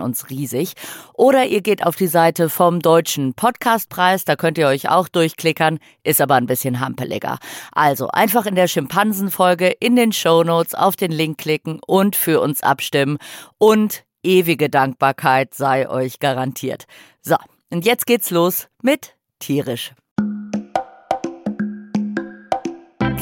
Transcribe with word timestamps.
uns 0.00 0.30
riesig. 0.30 0.74
Oder 1.14 1.46
ihr 1.46 1.60
geht 1.60 1.84
auf 1.84 1.96
die 1.96 2.06
Seite 2.06 2.48
vom 2.48 2.80
Deutschen 2.80 3.34
Podcastpreis, 3.34 4.24
da 4.24 4.36
könnt 4.36 4.58
ihr 4.58 4.68
euch 4.68 4.88
auch 4.88 5.08
durchklickern, 5.08 5.78
ist 6.02 6.20
aber 6.20 6.34
ein 6.34 6.46
bisschen 6.46 6.80
hampeliger. 6.80 7.38
Also 7.72 8.08
einfach 8.08 8.46
in 8.46 8.54
der 8.54 8.68
Schimpansenfolge 8.68 9.68
in 9.68 9.96
den 9.96 10.12
Show 10.12 10.42
Notes 10.44 10.74
auf 10.74 10.96
den 10.96 11.12
Link 11.12 11.38
klicken 11.38 11.80
und 11.86 12.16
für 12.16 12.40
uns 12.40 12.62
abstimmen 12.62 13.18
und 13.58 14.04
ewige 14.22 14.70
Dankbarkeit 14.70 15.54
sei 15.54 15.88
euch 15.88 16.18
garantiert. 16.18 16.84
So, 17.20 17.36
und 17.70 17.84
jetzt 17.84 18.06
geht's 18.06 18.30
los 18.30 18.68
mit 18.82 19.14
tierisch. 19.38 19.92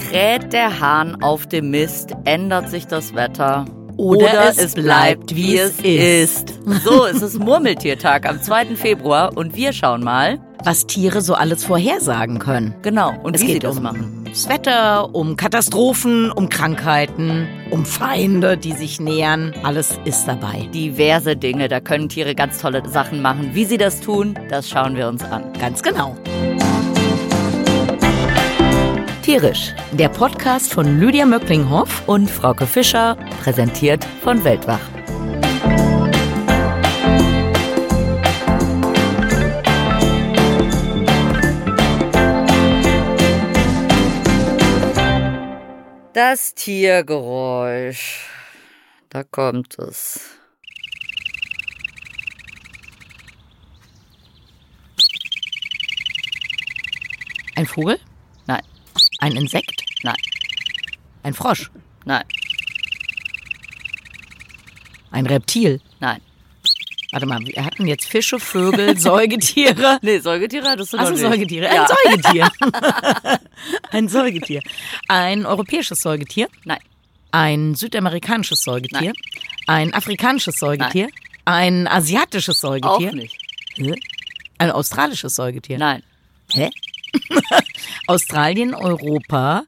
Kräht 0.09 0.53
der 0.53 0.79
Hahn 0.79 1.23
auf 1.23 1.47
dem 1.47 1.71
Mist, 1.71 2.15
ändert 2.25 2.69
sich 2.69 2.87
das 2.87 3.15
Wetter. 3.15 3.65
Oder, 4.03 4.25
Oder 4.25 4.49
es, 4.51 4.59
es 4.59 4.75
bleibt, 4.75 5.37
wie 5.37 5.57
es 5.57 5.79
ist. 5.79 6.51
ist. 6.51 6.83
So, 6.83 7.07
es 7.07 7.23
ist 7.23 7.39
Murmeltiertag 7.39 8.29
am 8.29 8.43
2. 8.43 8.75
Februar 8.75 9.37
und 9.37 9.55
wir 9.55 9.73
schauen 9.73 10.03
mal, 10.03 10.41
was 10.65 10.89
Tiere 10.89 11.21
so 11.21 11.35
alles 11.35 11.65
vorhersagen 11.65 12.41
können. 12.41 12.75
Genau, 12.83 13.15
und 13.23 13.37
es 13.37 13.43
wie 13.43 13.47
geht 13.47 13.55
sie 13.55 13.61
das 13.61 13.77
um 13.77 13.85
machen. 13.85 14.25
Das 14.29 14.49
Wetter, 14.49 15.15
um 15.15 15.37
Katastrophen, 15.37 16.33
um 16.33 16.49
Krankheiten, 16.49 17.47
um 17.71 17.85
Feinde, 17.87 18.57
die 18.57 18.73
sich 18.73 18.99
nähern. 18.99 19.55
Alles 19.63 20.01
ist 20.05 20.27
dabei. 20.27 20.69
Diverse 20.75 21.37
Dinge, 21.37 21.69
da 21.69 21.79
können 21.79 22.09
Tiere 22.09 22.35
ganz 22.35 22.59
tolle 22.59 22.83
Sachen 22.89 23.23
machen. 23.23 23.51
Wie 23.53 23.67
sie 23.67 23.79
das 23.79 24.01
tun, 24.01 24.37
das 24.49 24.69
schauen 24.69 24.97
wir 24.97 25.07
uns 25.07 25.23
an. 25.23 25.45
Ganz 25.61 25.81
genau. 25.81 26.17
Tierisch, 29.33 29.75
Der 29.93 30.11
Podcast 30.11 30.75
von 30.75 31.01
Lydia 31.01 31.25
Möcklinghoff 31.25 32.07
und 32.07 32.31
Frauke 32.31 32.67
Fischer, 32.67 33.17
präsentiert 33.43 34.05
von 34.23 34.45
Weltwach. 34.45 34.79
Das 46.13 46.55
Tiergeräusch. 46.55 48.29
Da 49.09 49.25
kommt 49.25 49.79
es. 49.79 50.29
Ein 57.57 57.65
Vogel? 57.65 57.99
Nein, 59.23 59.33
Ein 59.33 59.37
Insekt? 59.37 59.85
nein, 60.03 60.17
Ein 61.23 61.35
Frosch? 61.35 61.71
nein, 62.05 62.25
Ein 65.11 65.27
Reptil? 65.27 65.81
nein. 66.01 66.21
Warte 67.13 67.27
mal, 67.27 67.41
wir 67.45 67.63
hatten 67.65 67.87
jetzt 67.87 68.07
Fische, 68.07 68.41
Vögel, 68.41 68.97
Säugetiere. 68.99 69.99
Nee, 70.01 70.19
Säugetiere 70.19 70.77
du 70.79 70.83
noch 70.97 70.99
Achso. 71.01 71.15
Säugetiere. 71.17 71.67
Ja. 71.67 71.83
Ein 71.83 71.89
Säugetier. 72.23 72.49
Ein 73.91 74.09
Säugetier. 74.09 74.63
Ein 75.09 75.45
europäisches 75.45 76.01
Säugetier. 76.01 76.49
Nein, 76.65 76.79
Ein 77.31 77.75
südamerikanisches 77.75 78.63
Säugetier. 78.63 79.13
Ein 79.67 79.93
afrikanisches 79.93 80.57
Säugetier. 80.57 81.09
Ein 81.45 81.87
asiatisches 81.87 82.65
auch 82.65 82.71
Säugetier. 82.81 83.13
nicht. 83.13 83.37
Hä? 83.77 83.95
Ein 84.59 84.71
australisches 84.71 85.37
Säugetier. 85.37 85.77
Nein, 85.79 86.03
Hä? 86.51 86.71
Australien, 88.07 88.75
Europa, 88.75 89.65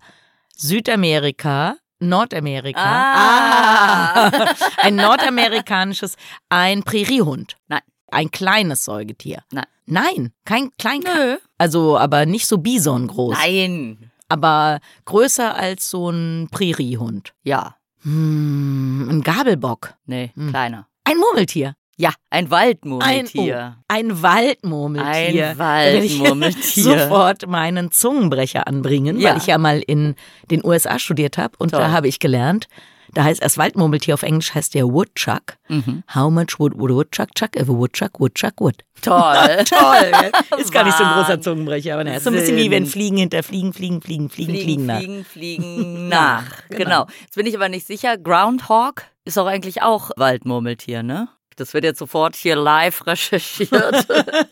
Südamerika, 0.57 1.77
Nordamerika. 2.01 2.81
Ah. 2.81 4.31
Ah. 4.31 4.55
Ein 4.83 4.97
nordamerikanisches, 4.97 6.17
ein 6.49 6.83
Präriehund. 6.83 7.57
Nein. 7.69 7.81
Ein 8.11 8.31
kleines 8.31 8.85
Säugetier. 8.85 9.43
Nein. 9.53 9.65
Nein, 9.87 10.33
kein 10.45 10.71
klein. 10.79 11.01
Nö. 11.05 11.37
Also, 11.59 11.99
aber 11.99 12.27
nicht 12.27 12.47
so 12.47 12.59
Bison 12.59 13.07
groß. 13.07 13.37
nein. 13.39 14.11
Aber 14.29 14.81
größer 15.05 15.55
als 15.55 15.91
so 15.91 16.11
ein 16.11 16.49
Präriehund. 16.51 17.35
Ja, 17.43 17.77
Hm, 18.03 19.09
ein 19.11 19.23
Gabelbock. 19.23 19.95
nee, 20.07 20.31
Hm. 20.35 20.51
kleiner. 20.51 20.87
Ein 21.05 21.19
Murmeltier. 21.19 21.75
Ja, 21.97 22.11
ein 22.31 22.47
Ein, 22.47 22.51
Waldmurmeltier. 22.51 23.77
oh, 23.79 23.83
ein 23.89 24.23
Waldmurmeltier. 24.23 25.51
Ein 25.51 25.59
Waldmurmeltier. 25.59 26.83
sofort 26.99 27.47
meinen 27.47 27.91
Zungenbrecher 27.91 28.67
anbringen, 28.67 29.19
Ja. 29.21 29.31
weil 29.31 29.39
ich 29.39 29.47
ja 29.47 29.59
mal 29.59 29.81
in 29.81 30.15
den 30.51 30.65
USA 30.65 30.99
studiert 30.99 31.39
habe 31.39 31.55
und 31.59 31.71
Toll. 31.71 31.81
da 31.81 31.91
habe 31.93 32.09
ich 32.09 32.19
gelernt, 32.19 32.67
da 33.13 33.23
heißt 33.23 33.45
das 33.45 33.59
Waldmurmeltier 33.59 34.15
auf 34.15 34.25
Englisch 34.25 34.55
heißt 34.55 34.75
der 34.75 34.87
Woodchuck. 34.89 35.57
Mhm. 35.69 36.03
How 36.13 36.33
much 36.33 36.59
would, 36.59 36.77
would 36.77 36.91
a 36.91 36.95
woodchuck 36.97 37.33
chuck 37.37 37.55
if 37.55 37.69
a 37.69 37.73
woodchuck 37.73 38.19
woodchuck 38.19 38.55
would? 38.61 38.79
Toll. 39.03 39.65
Toll, 39.69 40.59
ist 40.59 40.73
gar 40.73 40.83
nicht 40.83 40.97
so 40.99 41.05
ein 41.05 41.15
großer. 41.15 41.41
Zungenbrecher, 41.41 41.95
aber 41.95 42.03
naja, 42.03 42.17
ist 42.17 42.25
so 42.25 42.31
ein 42.31 42.37
bisschen 42.37 42.57
wie 42.57 42.73
wenn. 42.73 42.87
Fliegen 42.87 43.19
hinter 43.19 43.45
Fliegen, 43.45 43.73
Fliegen, 43.73 44.01
Fliegen, 44.01 44.31
Fliegen, 44.31 44.55
Fliegen, 44.55 44.65
Fliegen, 44.65 44.87
nach. 44.87 44.99
fliegen, 44.99 45.25
fliegen 45.25 46.09
nach. 46.09 46.45
Genau. 46.71 46.79
Genau. 46.85 47.07
Jetzt 47.21 47.37
bin 47.37 47.47
ich 47.47 47.55
aber 47.55 47.69
nicht 47.69 47.87
sicher. 47.87 48.19
Groundhog 48.19 49.03
ist 49.25 49.37
doch 49.37 49.47
eigentlich 49.47 49.83
auch 49.83 50.11
Waldmurmeltier, 50.17 51.05
ne? 51.05 51.29
Das 51.57 51.75
wird 51.75 51.85
jetzt 51.85 51.99
sofort 51.99 52.37
hier 52.37 52.57
live 52.57 53.07
recherchiert. 53.07 54.07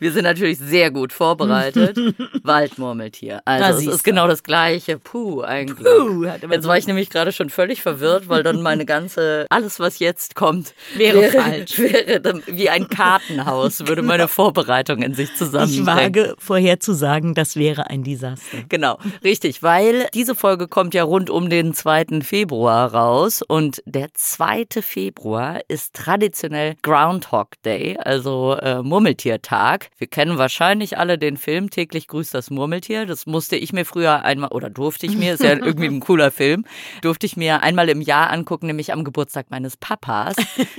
Wir 0.00 0.12
sind 0.12 0.24
natürlich 0.24 0.58
sehr 0.58 0.90
gut 0.90 1.12
vorbereitet. 1.12 1.96
Waldmurmeltier. 2.42 3.42
Also 3.44 3.78
es 3.88 3.96
ist 3.96 4.02
genau 4.04 4.26
das 4.26 4.42
gleiche. 4.42 4.98
Puh, 4.98 5.42
eigentlich. 5.42 5.86
Puh, 5.86 6.24
Jetzt 6.24 6.66
war 6.66 6.78
ich 6.78 6.86
nämlich 6.86 7.10
gerade 7.10 7.32
schon 7.32 7.50
völlig 7.50 7.82
verwirrt, 7.82 8.28
weil 8.28 8.42
dann 8.42 8.62
meine 8.62 8.86
ganze, 8.86 9.46
alles 9.50 9.78
was 9.78 9.98
jetzt 9.98 10.34
kommt, 10.34 10.74
Wäre 10.96 11.24
falsch. 11.30 11.78
Wäre 11.78 12.20
dann 12.20 12.42
wie 12.46 12.70
ein 12.70 12.88
Kartenhaus, 12.88 13.80
würde 13.86 14.02
meine 14.02 14.26
Vorbereitung 14.28 15.02
in 15.02 15.14
sich 15.14 15.30
Ich 15.30 15.36
zusammenbringen. 15.36 15.86
wage 15.86 16.34
vorherzusagen, 16.38 17.34
das 17.34 17.56
wäre 17.56 17.90
ein 17.90 18.02
Desaster. 18.02 18.58
Genau, 18.68 18.98
richtig, 19.22 19.62
weil 19.62 20.08
diese 20.14 20.34
Folge 20.34 20.66
kommt 20.66 20.94
ja 20.94 21.04
rund 21.04 21.28
um 21.30 21.50
den 21.50 21.74
2. 21.74 22.22
Februar 22.22 22.92
raus 22.94 23.42
und 23.46 23.82
der 23.84 24.08
2. 24.14 24.64
Februar 24.80 25.60
ist 25.68 25.94
traditionell 25.94 26.74
Groundhog 26.82 27.48
Day, 27.64 27.98
also 27.98 28.56
äh, 28.60 28.82
Murmeltiertag. 28.82 29.89
Wir 29.98 30.06
kennen 30.06 30.38
wahrscheinlich 30.38 30.96
alle 30.96 31.18
den 31.18 31.36
Film 31.36 31.68
Täglich 31.68 32.08
grüßt 32.08 32.32
das 32.32 32.50
Murmeltier. 32.50 33.04
Das 33.06 33.26
musste 33.26 33.56
ich 33.56 33.72
mir 33.72 33.84
früher 33.84 34.24
einmal, 34.24 34.50
oder 34.50 34.70
durfte 34.70 35.06
ich 35.06 35.16
mir, 35.16 35.34
ist 35.34 35.42
ja 35.42 35.52
irgendwie 35.56 35.88
ein 35.88 36.00
cooler 36.00 36.30
Film, 36.30 36.64
durfte 37.02 37.26
ich 37.26 37.36
mir 37.36 37.62
einmal 37.62 37.88
im 37.88 38.00
Jahr 38.00 38.30
angucken, 38.30 38.66
nämlich 38.66 38.92
am 38.92 39.04
Geburtstag 39.04 39.50
meines 39.50 39.76
Papas. 39.76 40.36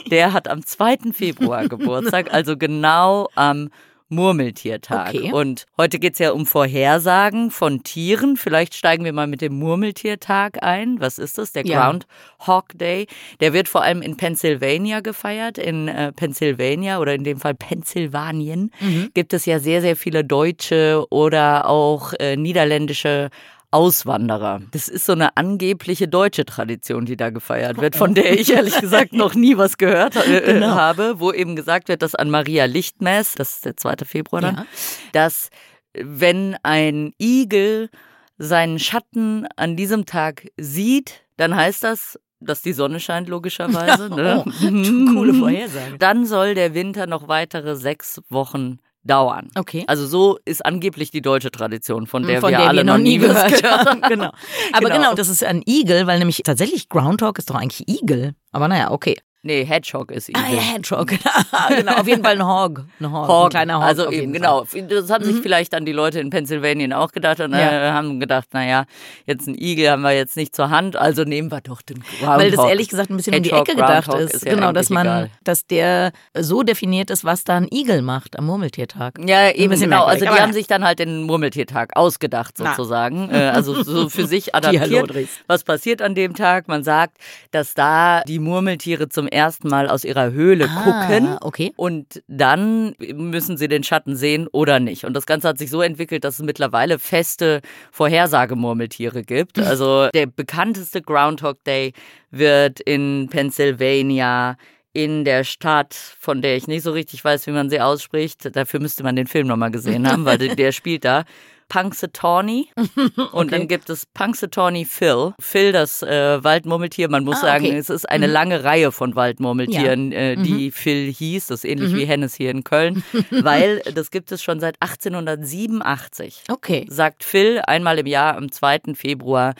Der 0.10 0.34
hat 0.34 0.48
am 0.48 0.66
2. 0.66 1.14
Februar 1.14 1.68
Geburtstag, 1.70 2.34
also 2.34 2.58
genau 2.58 3.30
am 3.36 3.70
Murmeltiertag. 4.12 5.10
Okay. 5.16 5.32
Und 5.32 5.66
heute 5.78 5.98
geht's 6.00 6.20
ja 6.20 6.32
um 6.32 6.46
Vorhersagen 6.46 7.50
von 7.50 7.84
Tieren. 7.84 8.38
Vielleicht 8.38 8.76
steigen 8.76 9.06
wir 9.06 9.14
mal 9.14 9.28
mit 9.28 9.42
dem 9.42 9.58
Murmeltiertag 9.58 10.62
ein. 10.62 11.00
Was 11.00 11.18
ist 11.18 11.38
das? 11.38 11.52
Der 11.54 11.66
Ja. 11.66 11.90
Groundhog 11.90 12.78
Day. 12.78 13.08
Der 13.40 13.54
wird 13.54 13.68
vor 13.68 13.84
allem 13.84 14.02
in 14.02 14.18
Pennsylvania 14.18 15.00
gefeiert. 15.00 15.58
In 15.58 15.88
äh, 15.88 16.12
Pennsylvania 16.12 17.00
oder 17.00 17.16
in 17.16 17.24
dem 17.24 17.40
Fall 17.40 17.56
Pennsylvanien 17.56 18.72
gibt 19.14 19.34
es 19.34 19.46
ja 19.46 19.60
sehr, 19.60 19.82
sehr 19.82 19.96
viele 19.96 20.24
deutsche 20.24 21.06
oder 21.10 21.68
auch 21.70 22.14
äh, 22.20 22.36
niederländische 22.36 23.30
Auswanderer. 23.72 24.62
Das 24.72 24.88
ist 24.88 25.06
so 25.06 25.14
eine 25.14 25.38
angebliche 25.38 26.08
deutsche 26.08 26.46
Tradition, 26.46 27.06
die 27.06 27.16
da 27.18 27.30
gefeiert 27.30 27.80
wird, 27.82 27.96
von 27.96 28.14
der 28.14 28.38
ich 28.40 28.52
ehrlich 28.54 28.80
gesagt 28.80 29.14
noch 29.14 29.34
nie 29.34 29.58
was 29.58 29.78
gehört 29.78 30.16
äh, 30.18 30.42
Genau. 30.54 30.72
habe, 30.76 31.16
wo 31.20 31.32
eben 31.32 31.56
gesagt 31.56 31.88
wird, 31.88 32.02
dass 32.02 32.14
an 32.14 32.30
Maria 32.30 32.66
Lichtmess, 32.66 33.34
das 33.36 33.56
ist 33.56 33.66
der 33.66 33.78
2. 33.78 33.96
Februar 34.06 34.42
dann, 34.42 34.56
Ja. 34.56 34.66
dass 35.14 35.50
wenn 35.94 36.56
ein 36.64 37.14
Igel 37.20 37.90
seinen 38.38 38.80
Schatten 38.80 39.48
an 39.56 39.76
diesem 39.76 40.06
Tag 40.06 40.48
sieht, 40.58 41.24
dann 41.38 41.56
heißt 41.56 41.84
das, 41.84 42.20
dass 42.40 42.62
die 42.62 42.74
Sonne 42.74 43.00
scheint, 43.00 43.30
logischerweise. 43.30 44.10
ne? 44.16 44.44
Oh, 44.46 45.14
coole 45.14 45.34
Vorhersage. 45.34 45.98
Dann 46.00 46.26
soll 46.26 46.56
der 46.56 46.74
Winter 46.74 47.08
noch 47.08 47.28
weitere 47.28 47.76
sechs 47.76 48.22
Wochen 48.30 48.80
dauern. 49.04 49.50
Okay. 49.56 49.84
Also 49.88 50.06
so 50.08 50.38
ist 50.46 50.66
angeblich 50.66 51.12
die 51.12 51.22
deutsche 51.22 51.52
Tradition, 51.52 52.08
von 52.08 52.24
der 52.24 52.42
Von 52.42 52.52
wir 52.52 52.58
der 52.58 52.68
alle 52.68 52.80
wir 52.80 52.84
noch 52.86 52.98
nie 52.98 53.22
was 53.22 53.52
gehört 53.52 53.86
haben. 53.86 54.02
genau. 54.08 54.32
Aber 54.74 54.90
Genau. 54.90 54.96
genau. 54.96 55.14
das 55.16 55.30
ist 55.30 55.44
ein 55.44 55.64
Igel, 55.68 56.08
weil 56.08 56.20
nämlich 56.20 56.42
tatsächlich 56.44 56.90
Groundhog 56.90 57.38
ist 57.40 57.50
doch 57.50 57.56
eigentlich 57.56 57.88
Igel. 57.88 58.34
Aber 58.52 58.68
naja, 58.68 58.92
okay. 58.92 59.18
Nee, 59.44 59.66
Hedgehog 59.66 60.12
ist 60.12 60.30
Ah, 60.36 60.40
Igel. 60.48 60.56
ja, 60.58 60.62
Hedgehog. 60.62 61.08
genau, 61.76 61.94
auf 61.96 62.08
jeden 62.08 62.24
Fall 62.24 62.34
ein 62.40 62.46
Hog. 62.46 62.84
Ein 63.00 63.12
Hog, 63.12 63.24
ein 63.24 63.28
Hog. 63.28 63.50
kleiner 63.50 63.78
Hog. 63.80 63.84
Also 63.84 64.12
eben. 64.12 64.30
Mhm. 64.30 64.34
genau. 64.34 64.66
Das 64.88 65.10
haben 65.10 65.24
sich 65.24 65.38
vielleicht 65.42 65.74
dann 65.74 65.84
die 65.84 65.94
Leute 65.94 66.20
in 66.20 66.30
Pennsylvania 66.30 66.96
auch 67.00 67.12
gedacht 67.12 67.40
und 67.40 67.54
äh, 67.54 67.60
Ja. 67.88 67.94
haben 67.94 68.20
gedacht, 68.20 68.50
naja, 68.54 68.86
jetzt 69.26 69.48
ein 69.48 69.56
Igel 69.56 69.90
haben 69.90 70.04
wir 70.04 70.12
jetzt 70.12 70.38
nicht 70.38 70.56
zur 70.56 70.70
Hand, 70.70 70.96
also 70.96 71.24
nehmen 71.24 71.52
wir 71.52 71.62
doch 71.62 71.82
den 71.82 72.02
Groundhog. 72.02 72.38
Weil 72.40 72.52
das 72.52 72.66
ehrlich 72.70 72.88
gesagt 72.90 73.10
ein 73.10 73.18
bisschen 73.18 73.34
um 73.34 73.42
die 73.42 73.50
Hedgehog, 73.50 73.68
Ecke 73.70 73.78
gedacht 73.82 74.06
Groundhog 74.10 74.26
ist. 74.28 74.34
ist 74.36 74.46
ja 74.46 74.54
genau, 74.54 74.72
dass 74.74 74.90
man, 74.92 75.08
egal. 75.08 75.30
dass 75.44 75.66
der 75.66 76.12
so 76.38 76.62
definiert 76.62 77.10
ist, 77.10 77.24
was 77.26 77.44
da 77.44 77.58
ein 77.58 77.68
Igel 77.72 78.04
macht 78.04 78.38
am 78.38 78.46
Murmeltiertag. 78.46 79.16
Ja, 79.28 79.50
eben 79.50 79.80
genau. 79.80 80.04
Also 80.06 80.26
die 80.26 80.30
haben 80.32 80.54
sich 80.54 80.68
dann 80.68 80.84
halt 80.86 81.00
den 81.00 81.24
Murmeltiertag 81.24 81.96
ausgedacht 81.96 82.58
sozusagen. 82.58 83.30
Äh, 83.32 83.52
also 83.56 83.82
so 83.84 84.08
für 84.10 84.28
sich 84.28 84.54
adaptiert. 84.54 85.12
Was 85.48 85.64
passiert 85.64 86.04
an 86.04 86.14
dem 86.14 86.36
Tag? 86.36 86.68
Man 86.68 86.84
sagt, 86.84 87.18
dass 87.50 87.74
da 87.74 88.22
die 88.28 88.38
Murmeltiere 88.38 89.10
zum 89.10 89.28
ersten 89.32 89.68
Mal 89.68 89.90
aus 89.90 90.04
ihrer 90.04 90.32
Höhle 90.32 90.68
gucken. 90.68 91.28
Ah, 91.28 91.38
okay. 91.42 91.74
Und 91.76 92.22
dann 92.28 92.96
müssen 93.00 93.58
sie 93.58 93.68
den 93.68 93.84
Schatten 93.84 94.16
sehen 94.16 94.48
oder 94.52 94.80
nicht. 94.80 95.06
Und 95.06 95.14
das 95.14 95.26
Ganze 95.26 95.48
hat 95.48 95.58
sich 95.58 95.70
so 95.70 95.82
entwickelt, 95.82 96.24
dass 96.24 96.40
es 96.40 96.46
mittlerweile 96.46 97.00
feste 97.00 97.62
Vorhersagemurmeltiere 97.92 99.24
gibt. 99.24 99.60
Also 99.72 100.10
der 100.10 100.26
bekannteste 100.26 101.02
Groundhog 101.02 101.64
Day 101.64 101.94
wird 102.30 102.82
in 102.82 103.30
Pennsylvania 103.32 104.58
in 104.94 105.24
der 105.26 105.44
Stadt, 105.44 105.94
von 105.94 106.42
der 106.42 106.58
ich 106.58 106.68
nicht 106.68 106.84
so 106.84 106.92
richtig 106.92 107.24
weiß, 107.24 107.48
wie 107.48 107.52
man 107.52 107.70
sie 107.70 107.80
ausspricht. 107.82 108.56
Dafür 108.56 108.80
müsste 108.82 109.04
man 109.04 109.16
den 109.16 109.28
Film 109.28 109.48
nochmal 109.48 109.72
gesehen 109.72 110.10
haben, 110.10 110.26
weil 110.26 110.38
der- 110.38 110.72
spielt 110.72 111.06
da. 111.06 111.24
Punxsutawney 111.70 112.68
und 113.32 113.54
dann 113.54 113.70
gibt 113.70 113.90
es 113.90 114.06
Punxsutawney 114.06 114.84
Phil. 114.84 115.34
Phil, 115.40 115.72
das 115.72 116.02
äh, 116.04 116.44
Waldmurmeltier. 116.44 117.08
Man 117.10 117.24
muss 117.24 117.38
Ah, 117.38 117.44
sagen, 117.54 117.66
okay. 117.68 117.78
es 117.78 117.90
ist 117.90 118.10
eine 118.10 118.28
lange 118.28 118.66
Reihe 118.66 118.92
von 118.92 119.16
Waldmurmeltieren, 119.16 120.12
äh, 120.12 120.36
Mhm. 120.36 120.44
die 120.44 120.72
Phil 120.72 121.10
hieß. 121.14 121.48
Das 121.48 121.64
ist 121.64 121.70
ähnlich 121.70 121.96
wie 121.96 122.04
Hennes 122.04 122.36
hier 122.36 122.52
in 122.52 122.66
Köln, 122.66 123.04
weil 123.32 123.80
das 123.96 124.12
gibt 124.12 124.34
es 124.34 124.44
schon 124.44 124.60
seit 124.60 124.76
1887 124.82 126.44
Okay. 126.50 126.86
sagt 126.90 127.24
Phil 127.24 127.62
einmal 127.66 128.00
im 128.00 128.06
Jahr 128.08 128.36
am 128.36 128.52
2. 128.52 128.94
Februar 128.96 129.54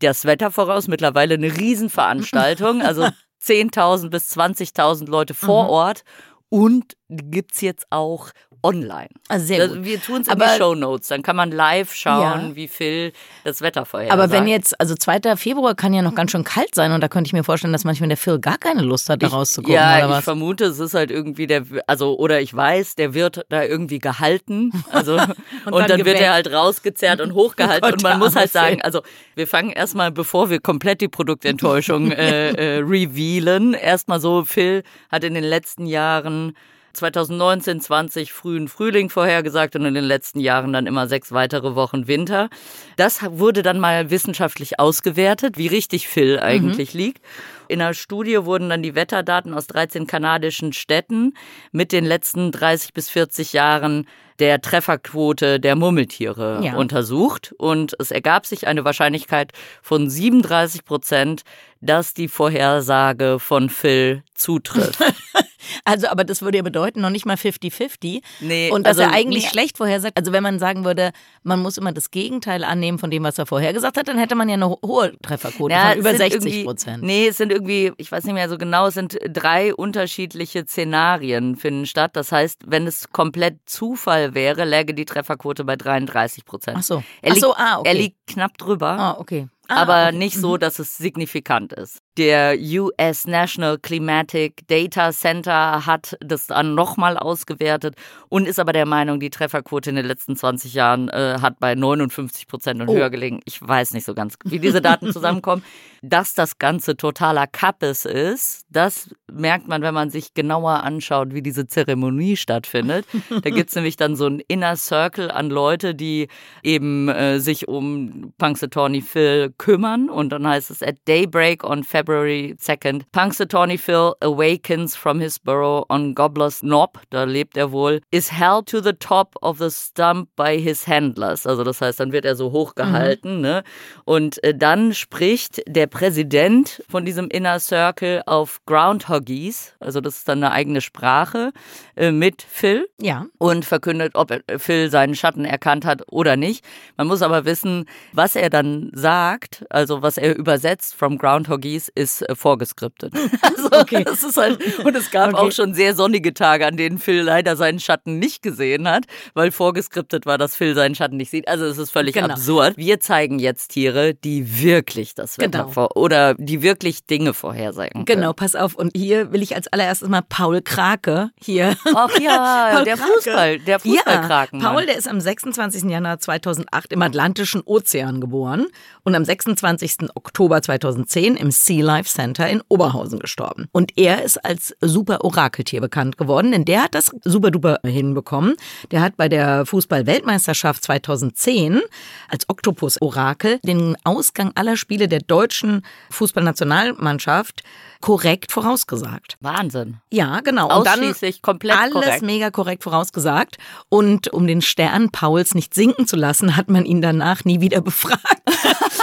das 0.00 0.24
Wetter 0.24 0.50
voraus. 0.50 0.88
Mittlerweile 0.88 1.34
eine 1.34 1.54
Riesenveranstaltung, 1.54 2.80
also 2.82 3.08
10.000 3.42 4.10
bis 4.10 4.30
20.000 4.36 5.08
Leute 5.08 5.34
vor 5.34 5.64
Mhm. 5.64 5.70
Ort 5.70 6.02
und 6.50 6.96
gibt's 7.08 7.60
jetzt 7.60 7.86
auch 7.90 8.30
online. 8.62 9.08
Also 9.28 9.46
sehr 9.46 9.68
gut. 9.68 9.84
wir 9.84 10.00
tun 10.00 10.22
es 10.22 10.26
in 10.26 10.32
Aber- 10.32 10.46
die 10.46 10.58
Shownotes, 10.58 11.08
dann 11.08 11.22
kann 11.22 11.36
man 11.36 11.50
live 11.50 11.94
schauen, 11.94 12.50
Ja. 12.50 12.56
wie 12.56 12.66
Phil 12.68 13.12
das 13.44 13.60
Wetter 13.62 13.84
vorhersagt. 13.86 14.18
Aber 14.20 14.32
wenn 14.32 14.48
jetzt, 14.48 14.78
also 14.80 14.94
2. 14.94 15.36
Februar 15.36 15.74
kann 15.74 15.94
ja 15.94 16.02
noch 16.02 16.14
ganz 16.14 16.32
schön 16.32 16.44
kalt 16.44 16.74
sein 16.74 16.92
und 16.92 17.00
da 17.00 17.08
könnte 17.08 17.28
ich 17.28 17.32
mir 17.32 17.44
vorstellen, 17.44 17.72
dass 17.72 17.84
manchmal 17.84 18.08
der 18.08 18.16
Phil 18.16 18.38
gar 18.40 18.58
keine 18.58 18.82
Lust 18.82 19.08
hat, 19.08 19.22
da 19.22 19.28
rauszugucken 19.28 19.74
ja, 19.74 19.96
oder 19.98 20.04
ich 20.06 20.10
was. 20.10 20.24
vermute, 20.24 20.64
es 20.64 20.78
ist 20.80 20.94
halt 20.94 21.10
irgendwie 21.10 21.46
der, 21.46 21.64
also 21.86 22.18
oder 22.18 22.40
ich 22.40 22.54
weiß, 22.54 22.96
der 22.96 23.14
wird 23.14 23.44
da 23.48 23.62
irgendwie 23.62 23.98
gehalten, 24.00 24.72
also 24.90 25.12
und, 25.66 25.72
dann 25.72 25.86
dann, 25.88 26.04
wird 26.04 26.20
er 26.20 26.32
halt 26.32 26.52
rausgezerrt 26.52 27.20
und 27.20 27.34
hochgehalten 27.34 27.82
Gott, 27.82 27.92
und 27.94 28.02
man 28.02 28.18
muss 28.18 28.34
halt 28.34 28.50
sagen, 28.50 28.82
also 28.82 29.02
wir 29.34 29.46
fangen 29.46 29.70
erstmal, 29.70 30.10
bevor 30.10 30.50
wir 30.50 30.60
komplett 30.60 31.00
die 31.00 31.08
Produktenttäuschung 31.08 32.10
äh, 32.10 32.48
äh, 32.78 32.78
revealen, 32.80 33.74
erstmal 33.74 34.20
so, 34.20 34.44
Phil 34.44 34.82
hat 35.10 35.22
in 35.24 35.34
den 35.34 35.44
letzten 35.44 35.86
Jahren 35.86 36.56
2019, 36.98 37.80
20 37.80 38.32
frühen 38.32 38.68
Frühling 38.68 39.10
vorhergesagt 39.10 39.74
und 39.76 39.84
in 39.84 39.94
den 39.94 40.04
letzten 40.04 40.40
Jahren 40.40 40.72
dann 40.72 40.86
immer 40.86 41.06
sechs 41.08 41.32
weitere 41.32 41.74
Wochen 41.74 42.06
Winter. 42.06 42.50
Das 42.96 43.20
wurde 43.22 43.62
dann 43.62 43.80
mal 43.80 44.10
wissenschaftlich 44.10 44.78
ausgewertet, 44.78 45.56
wie 45.56 45.68
richtig 45.68 46.08
Phil 46.08 46.38
eigentlich 46.40 46.92
liegt. 46.94 47.22
In 47.68 47.80
einer 47.80 47.94
Studie 47.94 48.44
wurden 48.44 48.68
dann 48.70 48.82
die 48.82 48.94
Wetterdaten 48.94 49.54
aus 49.54 49.66
13 49.66 50.06
kanadischen 50.06 50.72
Städten 50.72 51.34
mit 51.72 51.92
den 51.92 52.04
letzten 52.04 52.50
30 52.52 52.92
bis 52.94 53.10
40 53.10 53.52
Jahren 53.52 54.06
der 54.38 54.60
Trefferquote 54.60 55.58
der 55.58 55.74
Murmeltiere 55.74 56.60
Ja. 56.64 56.76
untersucht 56.76 57.54
und 57.58 57.94
es 57.98 58.10
ergab 58.10 58.46
sich 58.46 58.66
eine 58.68 58.84
Wahrscheinlichkeit 58.84 59.52
von 59.82 60.08
37 60.08 60.84
Prozent, 60.84 61.42
dass 61.80 62.14
die 62.14 62.28
Vorhersage 62.28 63.38
von 63.40 63.68
Phil 63.68 64.22
zutrifft. 64.34 64.98
Also, 65.84 66.08
aber 66.08 66.24
das 66.24 66.42
würde 66.42 66.58
ja 66.58 66.62
bedeuten, 66.62 67.00
noch 67.00 67.10
nicht 67.10 67.26
mal 67.26 67.36
50-50. 67.36 68.22
Nee, 68.40 68.70
und 68.70 68.86
dass 68.86 68.98
also 68.98 69.02
er 69.10 69.12
eigentlich 69.16 69.44
nee. 69.44 69.50
schlecht 69.50 69.76
vorhersagt. 69.78 70.16
Also, 70.16 70.32
wenn 70.32 70.42
man 70.42 70.58
sagen 70.58 70.84
würde, 70.84 71.12
man 71.42 71.60
muss 71.60 71.76
immer 71.78 71.92
das 71.92 72.10
Gegenteil 72.10 72.64
annehmen 72.64 72.98
von 72.98 73.10
dem, 73.10 73.22
was 73.24 73.38
er 73.38 73.46
vorhergesagt 73.46 73.96
hat, 73.96 74.08
dann 74.08 74.18
hätte 74.18 74.34
man 74.34 74.48
ja 74.48 74.54
eine 74.54 74.68
ho- 74.68 74.80
hohe 74.84 75.12
Trefferquote 75.22 75.72
Ja, 75.74 75.90
von 75.90 75.98
über 75.98 76.10
sind 76.10 76.18
60 76.18 76.34
irgendwie- 76.44 76.64
Prozent. 76.64 77.02
Nee, 77.02 77.28
es 77.28 77.36
sind 77.36 77.52
irgendwie, 77.52 77.92
ich 77.96 78.10
weiß 78.10 78.24
nicht 78.24 78.34
mehr 78.34 78.48
so 78.48 78.58
genau, 78.58 78.86
es 78.88 78.94
sind 78.94 79.18
drei 79.28 79.74
unterschiedliche 79.74 80.64
Szenarien 80.66 81.56
finden 81.56 81.86
statt. 81.86 82.12
Das 82.14 82.32
heißt, 82.32 82.62
wenn 82.66 82.86
es 82.86 83.10
komplett 83.10 83.58
Zufall 83.66 84.34
wäre, 84.34 84.64
läge 84.64 84.94
die 84.94 85.04
Trefferquote 85.04 85.64
bei 85.64 85.76
33 85.76 86.44
Prozent. 86.44 86.76
Ach 86.78 86.82
so. 86.82 87.02
Er 87.22 87.30
Ach 87.30 87.34
liegt, 87.34 87.40
so, 87.40 87.54
ah, 87.54 87.78
okay. 87.78 87.88
er 87.88 87.94
liegt 87.94 88.26
knapp 88.26 88.56
drüber. 88.58 88.88
Ah, 88.90 89.16
okay. 89.18 89.48
Ah, 89.68 89.82
aber 89.82 90.08
okay. 90.08 90.16
nicht 90.18 90.36
so, 90.36 90.56
dass 90.56 90.78
es 90.78 90.96
signifikant 90.96 91.72
ist. 91.72 91.98
Der 92.16 92.56
US 92.58 93.26
National 93.26 93.78
Climatic 93.78 94.66
Data 94.66 95.12
Center 95.12 95.86
hat 95.86 96.16
das 96.20 96.46
dann 96.48 96.74
nochmal 96.74 97.16
ausgewertet 97.16 97.94
und 98.28 98.48
ist 98.48 98.58
aber 98.58 98.72
der 98.72 98.86
Meinung, 98.86 99.20
die 99.20 99.30
Trefferquote 99.30 99.90
in 99.90 99.96
den 99.96 100.06
letzten 100.06 100.34
20 100.36 100.74
Jahren 100.74 101.08
äh, 101.10 101.36
hat 101.40 101.60
bei 101.60 101.74
59 101.74 102.46
Prozent 102.48 102.80
und 102.80 102.88
Oh. 102.88 102.94
höher 102.94 103.10
gelegen. 103.10 103.40
Ich 103.44 103.60
weiß 103.60 103.92
nicht 103.92 104.04
so 104.04 104.14
ganz, 104.14 104.34
wie 104.44 104.58
diese 104.58 104.80
Daten 104.80 105.12
zusammenkommen. 105.12 105.62
Dass 106.02 106.34
das 106.34 106.58
Ganze 106.58 106.96
totaler 106.96 107.46
Kappes 107.46 108.04
ist, 108.04 108.64
das 108.70 109.10
merkt 109.30 109.68
man, 109.68 109.82
wenn 109.82 109.94
man 109.94 110.10
sich 110.10 110.32
genauer 110.32 110.84
anschaut, 110.84 111.34
wie 111.34 111.42
diese 111.42 111.66
Zeremonie 111.66 112.36
stattfindet. 112.36 113.04
Da 113.30 113.50
gibt's 113.50 113.74
nämlich 113.74 113.96
dann 113.96 114.14
so 114.16 114.26
einen 114.26 114.40
Inner 114.48 114.76
Circle 114.76 115.30
an 115.30 115.50
Leute, 115.50 115.94
die 115.94 116.28
eben 116.62 117.08
äh, 117.08 117.38
sich 117.40 117.68
um 117.68 118.32
Punxsutawney 118.38 119.02
Phil 119.02 119.52
kümmern. 119.58 120.08
Und 120.08 120.30
dann 120.30 120.46
heißt 120.46 120.70
es, 120.70 120.82
at 120.82 120.96
daybreak 121.06 121.64
on 121.64 121.84
February 121.84 122.56
2nd, 122.60 123.02
Punxsutawney 123.12 123.76
Phil 123.78 124.12
awakens 124.20 124.96
from 124.96 125.20
his 125.20 125.38
burrow 125.38 125.84
on 125.88 126.14
Gobbler's 126.14 126.60
Knob, 126.60 126.98
da 127.10 127.24
lebt 127.24 127.56
er 127.56 127.72
wohl, 127.72 128.00
is 128.10 128.32
held 128.32 128.66
to 128.66 128.80
the 128.80 128.92
top 128.94 129.34
of 129.42 129.58
the 129.58 129.70
stump 129.70 130.28
by 130.36 130.58
his 130.60 130.86
handlers. 130.86 131.46
Also 131.46 131.64
das 131.64 131.80
heißt, 131.80 132.00
dann 132.00 132.12
wird 132.12 132.24
er 132.24 132.36
so 132.36 132.52
hochgehalten. 132.52 133.40
Ne? 133.40 133.62
Und 134.04 134.42
äh, 134.44 134.54
dann 134.54 134.94
spricht 134.94 135.62
der 135.66 135.86
Präsident 135.86 136.82
von 136.88 137.04
diesem 137.04 137.28
Inner 137.28 137.58
Circle 137.60 138.22
auf 138.26 138.60
Groundhoggies, 138.66 139.74
also 139.80 140.00
das 140.00 140.18
ist 140.18 140.28
dann 140.28 140.42
eine 140.42 140.52
eigene 140.52 140.80
Sprache, 140.80 141.52
äh, 141.96 142.10
mit 142.10 142.42
Phil 142.42 142.88
Ja. 143.00 143.26
und 143.38 143.64
verkündet, 143.64 144.12
ob 144.14 144.30
er- 144.30 144.58
Phil 144.58 144.90
seinen 144.90 145.14
Schatten 145.14 145.44
erkannt 145.44 145.84
hat 145.84 146.02
oder 146.10 146.36
nicht. 146.36 146.64
Man 146.96 147.06
muss 147.06 147.22
aber 147.22 147.44
wissen, 147.44 147.86
was 148.12 148.36
er 148.36 148.50
dann 148.50 148.90
sagt, 148.94 149.47
also 149.70 150.02
was 150.02 150.16
er 150.18 150.36
übersetzt 150.36 150.94
from 150.94 151.18
Groundhoggies, 151.18 151.88
ist 151.94 152.22
äh, 152.28 152.34
vorgeskriptet. 152.34 153.12
Also 153.42 153.68
Okay. 153.72 154.04
das 154.04 154.22
ist 154.24 154.36
halt, 154.36 154.58
und 154.84 154.96
es 154.96 155.10
gab 155.10 155.34
Okay. 155.34 155.36
auch 155.48 155.52
schon 155.52 155.74
sehr 155.74 155.94
sonnige 155.94 156.34
Tage, 156.34 156.66
an 156.66 156.76
denen 156.76 156.98
Phil 156.98 157.22
leider 157.22 157.56
seinen 157.56 157.80
Schatten 157.80 158.18
nicht 158.18 158.42
gesehen 158.42 158.88
hat, 158.88 159.04
weil 159.34 159.50
vorgeskriptet 159.50 160.26
war, 160.26 160.38
dass 160.38 160.56
Phil 160.56 160.74
seinen 160.74 160.94
Schatten 160.94 161.16
nicht 161.16 161.30
sieht. 161.30 161.48
Also 161.48 161.64
es 161.66 161.78
ist 161.78 161.90
völlig 161.90 162.14
Genau. 162.14 162.28
absurd. 162.34 162.76
Wir 162.76 163.00
zeigen 163.00 163.38
jetzt 163.38 163.68
Tiere, 163.72 164.14
die 164.14 164.62
wirklich 164.62 165.14
das 165.14 165.38
Wetter 165.38 165.60
Genau. 165.60 165.68
vor 165.70 165.96
oder 165.96 166.34
die 166.34 166.62
wirklich 166.62 167.04
Dinge 167.06 167.34
vorhersagen. 167.34 168.04
Genau, 168.04 168.32
pass 168.32 168.54
auf. 168.56 168.74
Und 168.74 168.92
hier 168.96 169.32
will 169.32 169.42
ich 169.42 169.54
als 169.54 169.68
allererstes 169.68 170.08
mal 170.08 170.22
Paul 170.28 170.60
Krake 170.62 171.30
hier. 171.40 171.76
Ach 171.94 172.18
ja, 172.20 172.70
Paul 172.74 172.84
der 172.84 172.96
Krake. 172.96 173.12
Fußball, 173.14 173.58
der 173.60 173.78
Fußballkraken. 173.80 174.60
Ja, 174.60 174.70
Paul, 174.72 174.86
der 174.86 174.96
ist 174.96 175.08
am 175.08 175.20
26. 175.20 175.84
Januar 175.90 176.18
2008 176.18 176.92
im 176.92 177.02
Atlantischen 177.02 177.62
Ozean 177.64 178.20
geboren 178.20 178.66
und 179.04 179.14
am 179.14 179.24
26. 179.38 180.10
Oktober 180.14 180.60
2010 180.60 181.36
im 181.36 181.50
Sea 181.50 181.84
Life 181.84 182.08
Center 182.08 182.48
in 182.48 182.60
Oberhausen 182.68 183.18
gestorben. 183.18 183.66
Und 183.72 183.96
er 183.96 184.22
ist 184.24 184.44
als 184.44 184.74
super 184.80 185.24
Orakeltier 185.24 185.80
bekannt 185.80 186.18
geworden, 186.18 186.52
denn 186.52 186.64
der 186.64 186.82
hat 186.82 186.94
das 186.94 187.10
super 187.24 187.50
duper 187.50 187.78
hinbekommen. 187.84 188.54
Der 188.90 189.00
hat 189.00 189.16
bei 189.16 189.28
der 189.28 189.64
Fußball-Weltmeisterschaft 189.66 190.82
2010 190.82 191.80
als 192.28 192.48
Oktopus-Orakel 192.48 193.60
den 193.64 193.96
Ausgang 194.04 194.52
aller 194.54 194.76
Spiele 194.76 195.08
der 195.08 195.20
deutschen 195.20 195.82
Fußballnationalmannschaft 196.10 197.62
korrekt 198.00 198.52
vorausgesagt. 198.52 199.36
Wahnsinn. 199.40 199.98
Ja, 200.10 200.40
genau. 200.40 200.76
Und 200.76 200.86
dann 200.86 201.14
komplett 201.42 201.76
alles 201.76 201.92
korrekt. 201.92 202.22
mega 202.22 202.50
korrekt 202.50 202.84
vorausgesagt. 202.84 203.58
Und 203.88 204.32
um 204.32 204.46
den 204.46 204.62
Stern 204.62 205.10
Pauls 205.10 205.54
nicht 205.54 205.74
sinken 205.74 206.06
zu 206.06 206.16
lassen, 206.16 206.56
hat 206.56 206.68
man 206.68 206.84
ihn 206.84 207.02
danach 207.02 207.44
nie 207.44 207.60
wieder 207.60 207.80
befragt. 207.88 208.22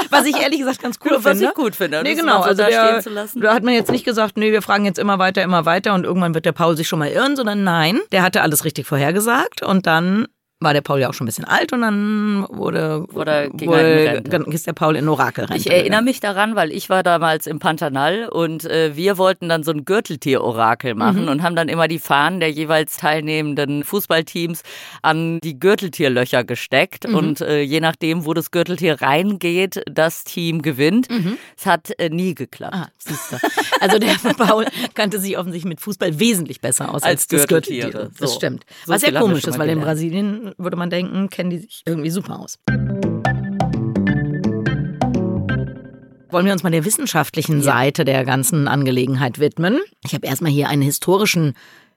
Was 0.09 0.25
ich 0.25 0.39
ehrlich 0.39 0.59
gesagt 0.59 0.81
ganz 0.81 0.97
cool 1.03 1.17
Was 1.21 1.23
finde. 1.23 1.45
ich 1.45 1.53
gut 1.53 1.75
finde. 1.75 2.03
Nee, 2.03 2.15
genau. 2.15 2.41
Also 2.41 2.61
da 2.61 2.69
der, 2.69 2.87
stehen 2.87 3.01
zu 3.01 3.09
lassen. 3.09 3.41
da 3.41 3.53
hat 3.53 3.63
man 3.63 3.73
jetzt 3.73 3.91
nicht 3.91 4.05
gesagt, 4.05 4.37
nee, 4.37 4.51
wir 4.51 4.61
fragen 4.61 4.85
jetzt 4.85 4.99
immer 4.99 5.19
weiter, 5.19 5.43
immer 5.43 5.65
weiter 5.65 5.93
und 5.93 6.03
irgendwann 6.05 6.33
wird 6.33 6.45
der 6.45 6.51
Paul 6.51 6.77
sich 6.77 6.87
schon 6.87 6.99
mal 6.99 7.09
irren, 7.09 7.35
sondern 7.35 7.63
nein, 7.63 7.99
der 8.11 8.23
hatte 8.23 8.41
alles 8.41 8.65
richtig 8.65 8.87
vorhergesagt 8.87 9.61
und 9.63 9.87
dann 9.87 10.27
war 10.61 10.73
der 10.73 10.81
Paul 10.81 10.99
ja 11.01 11.09
auch 11.09 11.13
schon 11.13 11.25
ein 11.25 11.27
bisschen 11.27 11.43
alt 11.45 11.73
und 11.73 11.81
dann 11.81 12.45
wurde, 12.49 13.05
Oder 13.13 13.49
ging 13.49 13.69
in 13.71 13.75
Rente. 13.77 14.49
ist 14.51 14.65
der 14.65 14.71
Paul 14.73 14.95
in 14.95 15.07
Orakelrente. 15.09 15.57
Ich 15.57 15.69
erinnere 15.69 16.01
mich 16.01 16.21
daran, 16.21 16.55
weil 16.55 16.71
ich 16.71 16.89
war 16.89 17.03
damals 17.03 17.45
im 17.45 17.59
Pantanal 17.59 18.29
und 18.29 18.63
äh, 18.65 18.95
wir 18.95 19.17
wollten 19.17 19.49
dann 19.49 19.63
so 19.63 19.71
ein 19.71 19.83
Gürteltier-Orakel 19.83 20.95
machen 20.95 21.23
Mhm. 21.23 21.27
und 21.27 21.43
haben 21.43 21.55
dann 21.57 21.67
immer 21.67 21.87
die 21.89 21.99
Fahnen 21.99 22.39
der 22.39 22.51
jeweils 22.51 22.95
teilnehmenden 22.97 23.83
Fußballteams 23.83 24.63
an 25.01 25.39
die 25.43 25.59
Gürteltierlöcher 25.59 26.43
gesteckt 26.45 27.07
Mhm. 27.07 27.15
und 27.15 27.41
äh, 27.41 27.61
je 27.61 27.81
nachdem, 27.81 28.25
wo 28.25 28.33
das 28.33 28.49
Gürteltier 28.49 29.01
reingeht, 29.01 29.83
das 29.91 30.23
Team 30.23 30.61
gewinnt. 30.61 31.07
Es 31.57 31.65
hat 31.65 31.91
äh, 31.99 32.09
nie 32.09 32.33
geklappt. 32.33 32.73
Mhm. 32.75 32.81
Ah, 32.81 32.87
siehst 32.97 33.31
du. 33.33 33.37
Also 33.81 33.99
der 33.99 34.13
Paul 34.37 34.65
kannte 34.93 35.19
sich 35.19 35.37
offensichtlich 35.37 35.69
mit 35.69 35.81
Fußball 35.81 36.17
wesentlich 36.19 36.61
besser 36.61 36.89
aus 36.89 37.03
als, 37.03 37.23
Als 37.23 37.27
das 37.27 37.47
Gürteltiere. 37.47 37.91
Gürteltier. 37.91 38.11
Das 38.19 38.31
So. 38.31 38.35
stimmt. 38.37 38.65
So 38.85 38.93
Was 38.93 39.01
ja 39.01 39.11
komisch 39.19 39.43
ist, 39.43 39.59
weil 39.59 39.69
in 39.69 39.79
gelernt. 39.81 39.85
Würde 40.57 40.77
man 40.77 40.89
denken, 40.89 41.29
kennen 41.29 41.49
die 41.49 41.59
sich 41.59 41.83
irgendwie 41.85 42.09
super 42.09 42.39
aus. 42.39 42.59
Wollen 46.29 46.45
wir 46.45 46.53
uns 46.53 46.63
mal 46.63 46.71
der 46.71 46.85
wissenschaftlichen 46.85 47.61
Seite 47.61 48.03
der 48.03 48.25
ganzen 48.25 48.67
Angelegenheit 48.67 49.39
widmen? 49.39 49.79
Ich 50.03 50.13
habe 50.13 50.27
erstmal 50.27 50.51
hier 50.51 50.67
einen 50.67 50.81
historischen, 50.81 51.53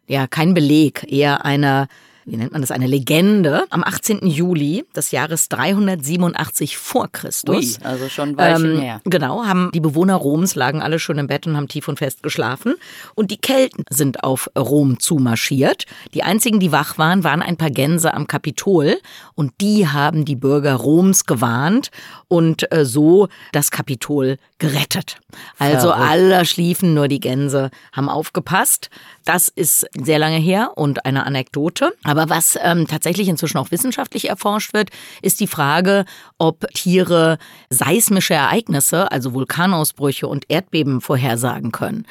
ja, 0.06 0.26
kein 0.26 0.54
Beleg, 0.54 1.10
eher 1.10 1.44
einer 1.44 1.88
wie 2.28 2.36
nennt 2.36 2.52
man 2.52 2.60
das, 2.60 2.70
eine 2.70 2.86
Legende. 2.86 3.64
Am 3.70 3.82
18. 3.82 4.26
Juli 4.26 4.84
des 4.94 5.10
Jahres 5.10 5.48
387 5.48 6.76
vor 6.76 7.08
Christus. 7.10 7.78
Ui, 7.78 7.84
also 7.84 8.08
schon 8.08 8.36
Weilchen 8.36 8.72
Ähm, 8.76 8.80
her. 8.80 9.00
Genau, 9.04 9.44
haben 9.44 9.70
die 9.72 9.80
Bewohner 9.80 10.14
Roms 10.16 10.54
lagen 10.54 10.82
alle 10.82 10.98
schön 10.98 11.18
im 11.18 11.26
Bett 11.26 11.46
und 11.46 11.56
haben 11.56 11.68
tief 11.68 11.88
und 11.88 11.98
fest 11.98 12.22
geschlafen. 12.22 12.74
Und 13.14 13.30
die 13.30 13.38
Kelten 13.38 13.84
sind 13.90 14.24
auf 14.24 14.50
Rom 14.56 15.00
zumarschiert. 15.00 15.84
Die 16.14 16.22
einzigen, 16.22 16.60
die 16.60 16.72
wach 16.72 16.98
waren, 16.98 17.24
waren 17.24 17.42
ein 17.42 17.56
paar 17.56 17.70
Gänse 17.70 18.12
am 18.14 18.26
Kapitol. 18.26 18.98
Und 19.34 19.52
die 19.60 19.88
haben 19.88 20.24
die 20.24 20.36
Bürger 20.36 20.74
Roms 20.74 21.24
gewarnt 21.24 21.90
und 22.28 22.70
äh, 22.72 22.84
so 22.84 23.28
das 23.52 23.70
Kapitol 23.70 24.36
gerettet. 24.58 25.18
Also 25.58 25.88
Verrückt. 25.88 26.08
alle 26.10 26.44
schliefen, 26.44 26.94
nur 26.94 27.08
die 27.08 27.20
Gänse 27.20 27.70
haben 27.92 28.08
aufgepasst. 28.08 28.90
Das 29.24 29.48
ist 29.48 29.86
sehr 29.94 30.18
lange 30.18 30.38
her 30.38 30.72
und 30.74 31.04
eine 31.06 31.24
Anekdote. 31.26 31.94
Aber 32.02 32.17
was 32.28 32.58
ähm, 32.62 32.86
tatsächlich 32.86 33.28
inzwischen 33.28 33.58
auch 33.58 33.70
wissenschaftlich 33.70 34.28
erforscht 34.28 34.74
wird, 34.74 34.90
ist 35.22 35.40
die 35.40 35.46
Frage, 35.46 36.04
ob 36.38 36.66
Tiere 36.74 37.38
seismische 37.70 38.34
Ereignisse, 38.34 39.10
also 39.10 39.34
Vulkanausbrüche 39.34 40.26
und 40.26 40.44
Erdbeben 40.48 41.00
vorhersagen 41.00 41.72
können. 41.72 42.06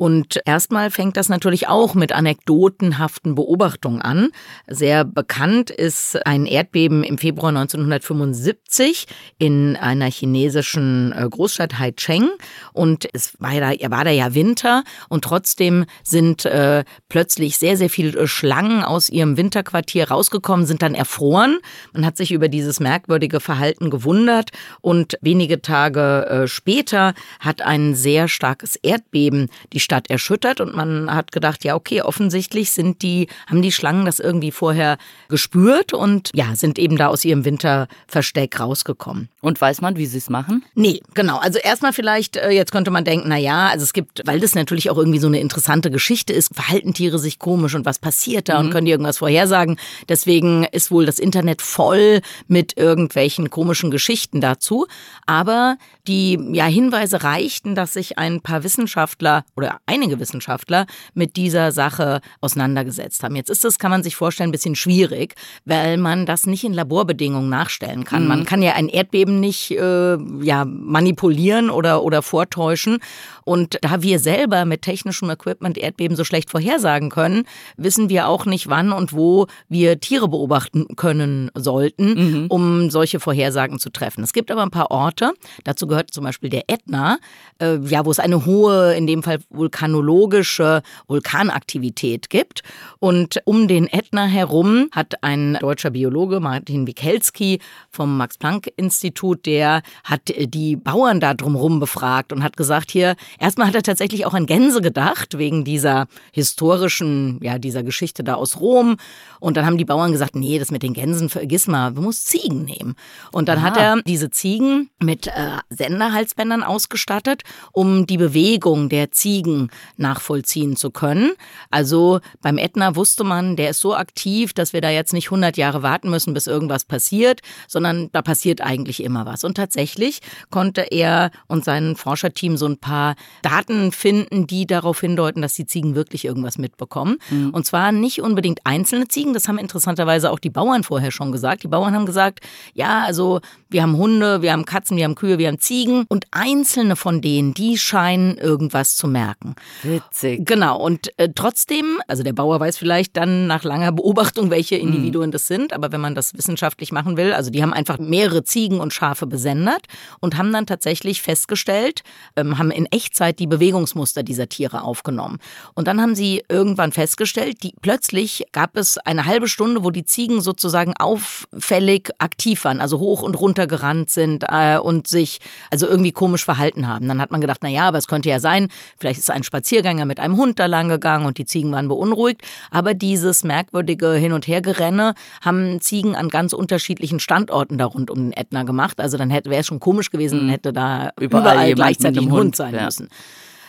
Und 0.00 0.40
erstmal 0.46 0.90
fängt 0.90 1.18
das 1.18 1.28
natürlich 1.28 1.68
auch 1.68 1.94
mit 1.94 2.12
anekdotenhaften 2.12 3.34
Beobachtungen 3.34 4.00
an. 4.00 4.30
Sehr 4.66 5.04
bekannt 5.04 5.68
ist 5.68 6.26
ein 6.26 6.46
Erdbeben 6.46 7.04
im 7.04 7.18
Februar 7.18 7.50
1975 7.50 9.06
in 9.36 9.76
einer 9.76 10.10
chinesischen 10.10 11.12
äh, 11.12 11.28
Großstadt 11.28 11.78
Haicheng. 11.78 12.30
Und 12.72 13.10
es 13.12 13.36
war 13.40 13.52
da, 13.60 13.72
war 13.90 14.04
da 14.04 14.10
ja 14.10 14.34
Winter 14.34 14.84
und 15.10 15.22
trotzdem 15.22 15.84
sind 16.02 16.46
äh, 16.46 16.84
plötzlich 17.10 17.58
sehr, 17.58 17.76
sehr 17.76 17.90
viele 17.90 18.26
Schlangen 18.26 18.82
aus 18.82 19.10
ihrem 19.10 19.36
Winterquartier 19.36 20.08
rausgekommen, 20.08 20.64
sind 20.64 20.80
dann 20.80 20.94
erfroren. 20.94 21.58
Man 21.92 22.06
hat 22.06 22.16
sich 22.16 22.32
über 22.32 22.48
dieses 22.48 22.80
merkwürdige 22.80 23.38
Verhalten 23.38 23.90
gewundert 23.90 24.48
und 24.80 25.18
wenige 25.20 25.60
Tage 25.60 26.26
äh, 26.26 26.48
später 26.48 27.12
hat 27.38 27.60
ein 27.60 27.94
sehr 27.94 28.28
starkes 28.28 28.76
Erdbeben 28.76 29.50
die 29.74 29.89
Stadt 29.90 30.08
erschüttert 30.08 30.60
und 30.60 30.76
man 30.76 31.12
hat 31.12 31.32
gedacht, 31.32 31.64
ja, 31.64 31.74
okay, 31.74 32.00
offensichtlich 32.00 32.70
sind 32.70 33.02
die, 33.02 33.26
haben 33.48 33.60
die 33.60 33.72
Schlangen 33.72 34.06
das 34.06 34.20
irgendwie 34.20 34.52
vorher 34.52 34.98
gespürt 35.28 35.92
und 35.92 36.30
ja, 36.32 36.54
sind 36.54 36.78
eben 36.78 36.96
da 36.96 37.08
aus 37.08 37.24
ihrem 37.24 37.44
Winterversteck 37.44 38.60
rausgekommen. 38.60 39.30
Und 39.40 39.60
weiß 39.60 39.80
man, 39.80 39.96
wie 39.96 40.06
sie 40.06 40.18
es 40.18 40.30
machen? 40.30 40.64
Nee, 40.74 41.00
genau. 41.14 41.38
Also 41.38 41.58
erstmal 41.58 41.92
vielleicht, 41.92 42.36
äh, 42.36 42.50
jetzt 42.50 42.70
könnte 42.70 42.92
man 42.92 43.04
denken, 43.04 43.28
na 43.30 43.36
ja, 43.36 43.66
also 43.68 43.82
es 43.82 43.92
gibt, 43.92 44.22
weil 44.26 44.38
das 44.38 44.54
natürlich 44.54 44.90
auch 44.90 44.98
irgendwie 44.98 45.18
so 45.18 45.26
eine 45.26 45.40
interessante 45.40 45.90
Geschichte 45.90 46.32
ist, 46.32 46.54
verhalten 46.54 46.94
Tiere 46.94 47.18
sich 47.18 47.40
komisch 47.40 47.74
und 47.74 47.84
was 47.84 47.98
passiert 47.98 48.48
da 48.48 48.60
und 48.60 48.70
können 48.70 48.84
die 48.84 48.92
irgendwas 48.92 49.18
vorhersagen. 49.18 49.76
Deswegen 50.08 50.64
ist 50.70 50.92
wohl 50.92 51.04
das 51.04 51.18
Internet 51.18 51.62
voll 51.62 52.20
mit 52.46 52.76
irgendwelchen 52.76 53.50
komischen 53.50 53.90
Geschichten 53.90 54.40
dazu. 54.40 54.86
Aber 55.26 55.78
die 56.06 56.38
ja, 56.52 56.66
Hinweise 56.66 57.24
reichten, 57.24 57.74
dass 57.74 57.94
sich 57.94 58.18
ein 58.18 58.40
paar 58.42 58.62
Wissenschaftler 58.62 59.44
oder 59.56 59.79
einige 59.86 60.20
Wissenschaftler 60.20 60.86
mit 61.14 61.36
dieser 61.36 61.72
Sache 61.72 62.20
auseinandergesetzt 62.40 63.22
haben. 63.22 63.36
Jetzt 63.36 63.50
ist 63.50 63.64
das, 63.64 63.78
kann 63.78 63.90
man 63.90 64.02
sich 64.02 64.16
vorstellen, 64.16 64.50
ein 64.50 64.52
bisschen 64.52 64.76
schwierig, 64.76 65.34
weil 65.64 65.96
man 65.96 66.26
das 66.26 66.46
nicht 66.46 66.64
in 66.64 66.72
Laborbedingungen 66.72 67.48
nachstellen 67.48 68.04
kann. 68.04 68.26
Man 68.26 68.44
kann 68.44 68.62
ja 68.62 68.72
ein 68.72 68.88
Erdbeben 68.88 69.40
nicht 69.40 69.70
äh, 69.72 70.16
ja, 70.42 70.64
manipulieren 70.64 71.70
oder, 71.70 72.02
oder 72.02 72.22
vortäuschen. 72.22 72.98
Und 73.44 73.78
da 73.82 74.02
wir 74.02 74.18
selber 74.18 74.64
mit 74.64 74.82
technischem 74.82 75.30
Equipment 75.30 75.76
Erdbeben 75.76 76.16
so 76.16 76.24
schlecht 76.24 76.50
vorhersagen 76.50 77.10
können, 77.10 77.44
wissen 77.76 78.08
wir 78.08 78.28
auch 78.28 78.46
nicht, 78.46 78.68
wann 78.68 78.92
und 78.92 79.12
wo 79.12 79.46
wir 79.68 79.98
Tiere 80.00 80.28
beobachten 80.28 80.86
können 80.96 81.50
sollten, 81.54 82.46
um 82.48 82.90
solche 82.90 83.20
Vorhersagen 83.20 83.78
zu 83.78 83.90
treffen. 83.90 84.22
Es 84.22 84.32
gibt 84.32 84.50
aber 84.50 84.62
ein 84.62 84.70
paar 84.70 84.90
Orte, 84.90 85.32
dazu 85.64 85.86
gehört 85.86 86.12
zum 86.12 86.24
Beispiel 86.24 86.50
der 86.50 86.64
Ätna, 86.68 87.18
äh, 87.60 87.78
ja, 87.86 88.04
wo 88.04 88.10
es 88.10 88.18
eine 88.18 88.46
hohe, 88.46 88.94
in 88.94 89.06
dem 89.06 89.22
Fall 89.22 89.38
vulkanologische 89.70 90.82
Vulkanaktivität 91.06 92.28
gibt. 92.28 92.62
Und 92.98 93.40
um 93.44 93.68
den 93.68 93.86
Ätna 93.86 94.26
herum 94.26 94.88
hat 94.92 95.22
ein 95.22 95.56
deutscher 95.60 95.90
Biologe, 95.90 96.40
Martin 96.40 96.86
Wikelski 96.86 97.60
vom 97.90 98.16
Max-Planck-Institut, 98.16 99.46
der 99.46 99.82
hat 100.04 100.32
die 100.38 100.76
Bauern 100.76 101.20
da 101.20 101.34
drumherum 101.34 101.80
befragt 101.80 102.32
und 102.32 102.42
hat 102.42 102.56
gesagt, 102.56 102.90
hier, 102.90 103.14
erstmal 103.38 103.68
hat 103.68 103.74
er 103.74 103.82
tatsächlich 103.82 104.26
auch 104.26 104.34
an 104.34 104.46
Gänse 104.46 104.80
gedacht, 104.80 105.38
wegen 105.38 105.64
dieser 105.64 106.06
historischen, 106.32 107.38
ja, 107.42 107.58
dieser 107.58 107.82
Geschichte 107.82 108.24
da 108.24 108.34
aus 108.34 108.60
Rom. 108.60 108.96
Und 109.38 109.56
dann 109.56 109.66
haben 109.66 109.78
die 109.78 109.84
Bauern 109.84 110.12
gesagt, 110.12 110.34
nee, 110.34 110.58
das 110.58 110.70
mit 110.70 110.82
den 110.82 110.94
Gänsen, 110.94 111.28
vergiss 111.28 111.66
mal, 111.66 111.92
du 111.92 112.02
musst 112.02 112.26
Ziegen 112.26 112.64
nehmen. 112.64 112.94
Und 113.32 113.48
dann 113.48 113.62
hat 113.62 113.76
er 113.76 114.02
diese 114.02 114.30
Ziegen 114.30 114.90
mit 114.98 115.28
äh, 115.28 115.30
Senderhalsbändern 115.70 116.62
ausgestattet, 116.62 117.42
um 117.72 118.06
die 118.06 118.18
Bewegung 118.18 118.88
der 118.88 119.12
Ziegen 119.12 119.49
nachvollziehen 119.96 120.76
zu 120.76 120.90
können. 120.90 121.32
Also 121.70 122.20
beim 122.42 122.58
Ätna 122.58 122.96
wusste 122.96 123.24
man, 123.24 123.56
der 123.56 123.70
ist 123.70 123.80
so 123.80 123.94
aktiv, 123.94 124.52
dass 124.52 124.72
wir 124.72 124.80
da 124.80 124.90
jetzt 124.90 125.12
nicht 125.12 125.26
100 125.26 125.56
Jahre 125.56 125.82
warten 125.82 126.10
müssen, 126.10 126.34
bis 126.34 126.46
irgendwas 126.46 126.84
passiert, 126.84 127.40
sondern 127.68 128.10
da 128.12 128.22
passiert 128.22 128.60
eigentlich 128.60 129.02
immer 129.02 129.26
was. 129.26 129.44
Und 129.44 129.56
tatsächlich 129.56 130.20
konnte 130.50 130.82
er 130.82 131.30
und 131.46 131.64
sein 131.64 131.96
Forscherteam 131.96 132.56
so 132.56 132.66
ein 132.66 132.78
paar 132.78 133.14
Daten 133.42 133.92
finden, 133.92 134.46
die 134.46 134.66
darauf 134.66 135.00
hindeuten, 135.00 135.42
dass 135.42 135.54
die 135.54 135.66
Ziegen 135.66 135.94
wirklich 135.94 136.24
irgendwas 136.24 136.58
mitbekommen. 136.58 137.18
Und 137.52 137.66
zwar 137.66 137.92
nicht 137.92 138.20
unbedingt 138.20 138.60
einzelne 138.64 139.08
Ziegen, 139.08 139.34
das 139.34 139.48
haben 139.48 139.58
interessanterweise 139.58 140.30
auch 140.30 140.38
die 140.38 140.50
Bauern 140.50 140.82
vorher 140.82 141.10
schon 141.10 141.32
gesagt. 141.32 141.62
Die 141.62 141.68
Bauern 141.68 141.94
haben 141.94 142.06
gesagt, 142.06 142.40
ja, 142.74 143.02
also 143.04 143.40
wir 143.68 143.82
haben 143.82 143.96
Hunde, 143.96 144.42
wir 144.42 144.52
haben 144.52 144.64
Katzen, 144.64 144.96
wir 144.96 145.04
haben 145.04 145.14
Kühe, 145.14 145.38
wir 145.38 145.48
haben 145.48 145.58
Ziegen 145.58 146.04
und 146.08 146.26
einzelne 146.30 146.96
von 146.96 147.20
denen, 147.20 147.54
die 147.54 147.78
scheinen 147.78 148.36
irgendwas 148.36 148.96
zu 148.96 149.06
merken. 149.08 149.39
Witzig. 149.82 150.46
Genau, 150.46 150.78
und 150.78 151.18
äh, 151.18 151.30
trotzdem, 151.34 152.00
also 152.06 152.22
der 152.22 152.34
Bauer 152.34 152.60
weiß 152.60 152.76
vielleicht 152.76 153.16
dann 153.16 153.46
nach 153.46 153.64
langer 153.64 153.92
Beobachtung, 153.92 154.50
welche 154.50 154.76
Individuen 154.76 155.30
das 155.30 155.46
sind, 155.46 155.72
aber 155.72 155.92
wenn 155.92 156.00
man 156.00 156.14
das 156.14 156.34
wissenschaftlich 156.34 156.92
machen 156.92 157.16
will, 157.16 157.32
also 157.32 157.50
die 157.50 157.62
haben 157.62 157.72
einfach 157.72 157.98
mehrere 157.98 158.44
Ziegen 158.44 158.80
und 158.80 158.92
Schafe 158.92 159.26
besendet 159.26 159.86
und 160.20 160.36
haben 160.36 160.52
dann 160.52 160.66
tatsächlich 160.66 161.22
festgestellt, 161.22 162.02
ähm, 162.36 162.58
haben 162.58 162.70
in 162.70 162.84
Echtzeit 162.86 163.38
die 163.38 163.46
Bewegungsmuster 163.46 164.22
dieser 164.22 164.48
Tiere 164.48 164.82
aufgenommen. 164.82 165.38
Und 165.74 165.88
dann 165.88 166.02
haben 166.02 166.14
sie 166.14 166.42
irgendwann 166.50 166.92
festgestellt, 166.92 167.62
die 167.62 167.72
plötzlich 167.80 168.44
gab 168.52 168.76
es 168.76 168.98
eine 168.98 169.24
halbe 169.24 169.48
Stunde, 169.48 169.84
wo 169.84 169.90
die 169.90 170.04
Ziegen 170.04 170.42
sozusagen 170.42 170.94
auffällig 170.98 172.10
aktiv 172.18 172.64
waren, 172.64 172.82
also 172.82 172.98
hoch 172.98 173.22
und 173.22 173.40
runter 173.40 173.66
gerannt 173.66 174.10
sind 174.10 174.44
äh, 174.48 174.78
und 174.78 175.08
sich 175.08 175.38
also 175.70 175.86
irgendwie 175.86 176.12
komisch 176.12 176.44
verhalten 176.44 176.86
haben. 176.86 177.08
Dann 177.08 177.22
hat 177.22 177.30
man 177.30 177.40
gedacht, 177.40 177.60
na 177.62 177.70
ja, 177.70 177.88
aber 177.88 177.98
es 177.98 178.06
könnte 178.06 178.28
ja 178.28 178.38
sein, 178.38 178.68
vielleicht 178.98 179.18
ist 179.18 179.29
ein 179.30 179.42
Spaziergänger 179.42 180.04
mit 180.04 180.20
einem 180.20 180.36
Hund 180.36 180.58
da 180.58 180.66
lang 180.66 180.88
gegangen 180.88 181.26
und 181.26 181.38
die 181.38 181.44
Ziegen 181.44 181.72
waren 181.72 181.88
beunruhigt. 181.88 182.42
Aber 182.70 182.94
dieses 182.94 183.44
merkwürdige 183.44 184.12
Hin- 184.14 184.32
und 184.32 184.46
Hergerenne 184.46 185.14
haben 185.40 185.80
Ziegen 185.80 186.16
an 186.16 186.28
ganz 186.28 186.52
unterschiedlichen 186.52 187.20
Standorten 187.20 187.78
da 187.78 187.86
rund 187.86 188.10
um 188.10 188.18
den 188.18 188.32
Ätna 188.32 188.64
gemacht. 188.64 189.00
Also 189.00 189.16
dann 189.16 189.30
wäre 189.30 189.60
es 189.60 189.66
schon 189.66 189.80
komisch 189.80 190.10
gewesen, 190.10 190.48
hätte 190.48 190.72
da 190.72 191.10
Überall 191.18 191.54
überall, 191.54 191.74
gleichzeitig 191.74 192.22
ein 192.22 192.32
Hund, 192.32 192.56
sein 192.56 192.74
ja. 192.74 192.84
müssen. 192.84 193.08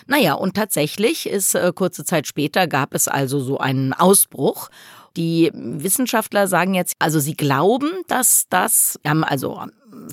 Naja, 0.07 0.33
und 0.33 0.55
tatsächlich 0.55 1.29
ist 1.29 1.55
äh, 1.55 1.71
kurze 1.73 2.03
Zeit 2.03 2.27
später 2.27 2.67
gab 2.67 2.93
es 2.93 3.07
also 3.07 3.39
so 3.39 3.59
einen 3.59 3.93
Ausbruch. 3.93 4.69
Die 5.17 5.51
Wissenschaftler 5.53 6.47
sagen 6.47 6.73
jetzt, 6.73 6.95
also 6.99 7.19
sie 7.19 7.35
glauben, 7.35 7.89
dass 8.07 8.45
das, 8.49 8.99
haben 9.05 9.23
also 9.23 9.61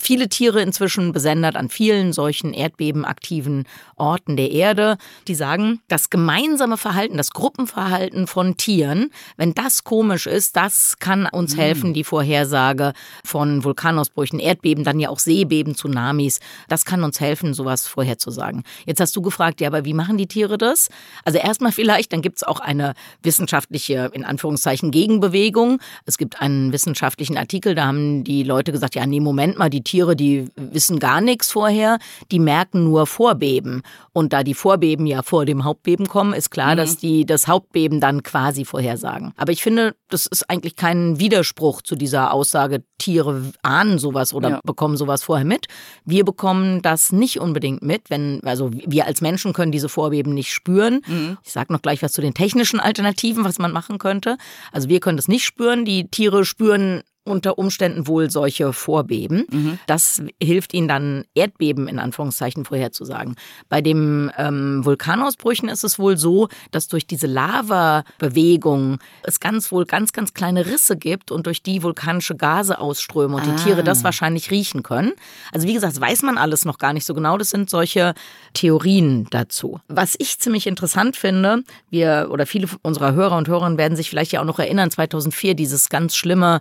viele 0.01 0.29
Tiere 0.29 0.61
inzwischen 0.63 1.13
besendet 1.13 1.57
an 1.57 1.69
vielen 1.69 2.13
solchen 2.13 2.53
erdbebenaktiven 2.53 3.65
Orten 3.97 4.37
der 4.37 4.51
Erde. 4.51 4.99
Die 5.27 5.35
sagen, 5.35 5.81
das 5.89 6.11
gemeinsame 6.11 6.77
Verhalten, 6.77 7.17
das 7.17 7.31
Gruppenverhalten 7.31 8.27
von 8.27 8.57
Tieren, 8.57 9.11
wenn 9.37 9.55
das 9.55 9.85
komisch 9.85 10.27
ist, 10.27 10.57
das 10.57 10.99
kann 10.99 11.27
uns 11.27 11.57
mhm. 11.57 11.61
helfen, 11.61 11.95
die 11.95 12.05
Vorhersage 12.05 12.93
von 13.25 13.65
Vulkanausbrüchen, 13.65 14.39
Erdbeben, 14.39 14.85
dann 14.85 15.01
ja 15.01 15.09
auch 15.09 15.19
Seebeben, 15.19 15.75
Tsunamis. 15.75 16.41
Das 16.69 16.85
kann 16.85 17.05
uns 17.05 17.21
helfen, 17.21 17.55
sowas 17.55 17.87
vorherzusagen. 17.87 18.63
Jetzt 18.87 19.01
hast 19.01 19.15
du 19.17 19.23
gefragt, 19.23 19.61
ja, 19.61 19.69
aber 19.69 19.85
wie 19.85 19.95
machen 19.95 20.19
die 20.19 20.27
Tiere 20.27 20.59
das? 20.59 20.89
Also 21.25 21.39
erstmal 21.39 21.73
vielleicht, 21.73 22.13
dann 22.13 22.23
gibt 22.23 22.39
es 22.39 22.43
auch 22.43 22.61
eine 22.61 22.95
wissenschaftliche, 23.23 24.11
in 24.13 24.25
Anführungszeichen, 24.25 24.91
Gegenbewegung. 24.91 25.81
Es 26.07 26.19
gibt 26.19 26.41
einen 26.41 26.73
wissenschaftlichen 26.73 27.37
Artikel, 27.37 27.75
da 27.75 27.87
haben 27.87 28.25
die 28.25 28.43
Leute 28.43 28.73
gesagt, 28.73 28.95
ja, 28.95 29.07
nee, 29.07 29.21
Moment 29.21 29.59
mal, 29.59 29.71
die 29.71 29.83
Tiere, 29.89 30.17
die 30.17 30.51
wissen 30.55 30.99
gar 30.99 31.23
nichts 31.23 31.51
vorher, 31.51 31.99
die 32.31 32.39
merken 32.39 32.85
nur 32.85 33.07
Vorbeben. 33.07 33.83
Und 34.13 34.35
da 34.35 34.43
die 34.43 34.53
Vorbeben 34.53 35.07
ja 35.07 35.23
vor 35.23 35.47
dem 35.47 35.65
Hauptbeben 35.65 36.09
kommen, 36.09 36.35
ist 36.35 36.51
klar, 36.51 36.73
mhm. 36.73 36.77
dass 36.77 36.99
die 36.99 37.25
das 37.25 37.49
Hauptbeben 37.49 37.99
dann 37.99 38.23
quasi 38.23 38.67
vorhersagen. 38.67 39.33
Aber 39.39 39.51
ich 39.51 39.63
finde, 39.63 39.95
das 40.11 40.27
ist 40.27 40.51
eigentlich 40.51 40.77
kein 40.77 41.19
Widerspruch 41.19 41.81
zu 41.81 41.97
dieser 41.97 42.35
Aussage, 42.35 42.83
Tiere 42.99 43.53
ahnen 43.63 43.99
sowas 43.99 44.35
oder 44.35 44.51
ja. 44.51 44.61
bekommen 44.63 44.99
sowas 44.99 45.23
vorher 45.23 45.47
mit. 45.47 45.69
Wir 46.05 46.25
bekommen 46.25 46.83
das 46.83 47.11
nicht 47.11 47.41
unbedingt 47.41 47.81
mit, 47.81 48.11
wenn, 48.11 48.43
also 48.45 48.71
wir 48.73 49.07
als 49.07 49.23
Menschen 49.23 49.55
können 49.55 49.73
diese 49.73 49.89
Vorbeben 49.89 50.35
nicht 50.35 50.53
spüren. 50.53 51.01
Mhm. 51.07 51.39
Ich 51.43 51.53
sage 51.53 51.73
noch 51.73 51.81
gleich 51.81 52.03
was 52.03 52.13
zu 52.13 52.21
den 52.21 52.35
technischen 52.35 52.81
Alternativen, 52.81 53.45
was 53.45 53.59
man 53.59 53.73
machen 53.73 53.97
könnte. 53.99 54.37
Also 54.71 54.91
wir 54.91 55.01
können 55.01 55.17
das 55.17 55.29
nicht 55.29 55.45
spüren. 55.45 55.87
Die 55.87 56.09
Tiere 56.09 56.45
spüren 56.45 57.03
unter 57.29 57.59
Umständen 57.59 58.07
wohl 58.07 58.31
solche 58.31 58.73
Vorbeben. 58.73 59.47
Mhm. 59.51 59.79
Das 59.87 60.23
hilft 60.43 60.75
ihnen 60.75 60.89
dann, 60.89 61.25
Erdbeben 61.35 61.89
in 61.89 61.99
Anführungszeichen 61.99 62.65
vorherzusagen. 62.65 63.37
Bei 63.69 63.81
den 63.81 64.31
ähm, 64.37 64.85
Vulkanausbrüchen 64.85 65.69
ist 65.69 65.85
es 65.85 65.99
wohl 65.99 66.17
so, 66.17 66.49
dass 66.71 66.89
durch 66.89 67.07
diese 67.07 67.27
Lavabewegung 67.27 68.99
es 69.23 69.41
ganz 69.41 69.71
wohl 69.73 69.85
ganz, 69.85 70.13
ganz 70.13 70.35
kleine 70.35 70.67
Risse 70.67 70.97
gibt 70.97 71.31
und 71.31 71.47
durch 71.47 71.63
die 71.63 71.83
vulkanische 71.83 72.37
Gase 72.37 72.79
ausströmen 72.79 73.37
und 73.37 73.43
ah. 73.43 73.55
die 73.55 73.63
Tiere 73.63 73.85
das 73.85 74.05
wahrscheinlich 74.05 74.51
riechen 74.51 74.83
können. 74.83 75.13
Also 75.53 75.67
wie 75.67 75.75
gesagt, 75.75 76.01
weiß 76.01 76.23
man 76.23 76.39
alles 76.39 76.65
noch 76.65 76.79
gar 76.79 76.93
nicht 76.93 77.05
so 77.05 77.15
genau. 77.15 77.39
Das 77.39 77.51
sind 77.51 77.71
solche 77.71 78.15
Theorien 78.55 79.27
dazu. 79.31 79.81
Was 79.89 80.15
ich 80.19 80.39
ziemlich 80.39 80.67
interessant 80.67 81.17
finde, 81.17 81.63
wir 81.91 82.29
oder 82.31 82.47
viele 82.47 82.69
unserer 82.83 83.13
Hörer 83.15 83.37
und 83.37 83.49
Hörerinnen 83.49 83.79
werden 83.79 83.97
sich 83.97 84.11
vielleicht 84.11 84.33
ja 84.33 84.41
auch 84.41 84.45
noch 84.45 84.59
erinnern, 84.59 84.91
2004 84.91 85.55
dieses 85.55 85.89
ganz 85.89 86.17
schlimme 86.17 86.61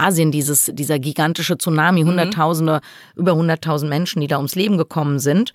Asien, 0.00 0.30
dieses, 0.30 0.70
dieser 0.72 0.98
gigantische 0.98 1.58
Tsunami, 1.58 2.04
mhm. 2.04 2.10
Hunderttausende, 2.10 2.80
mhm. 3.14 3.20
über 3.20 3.34
hunderttausend 3.34 3.90
Menschen, 3.90 4.20
die 4.20 4.26
da 4.26 4.36
ums 4.36 4.54
Leben 4.54 4.78
gekommen 4.78 5.18
sind. 5.18 5.52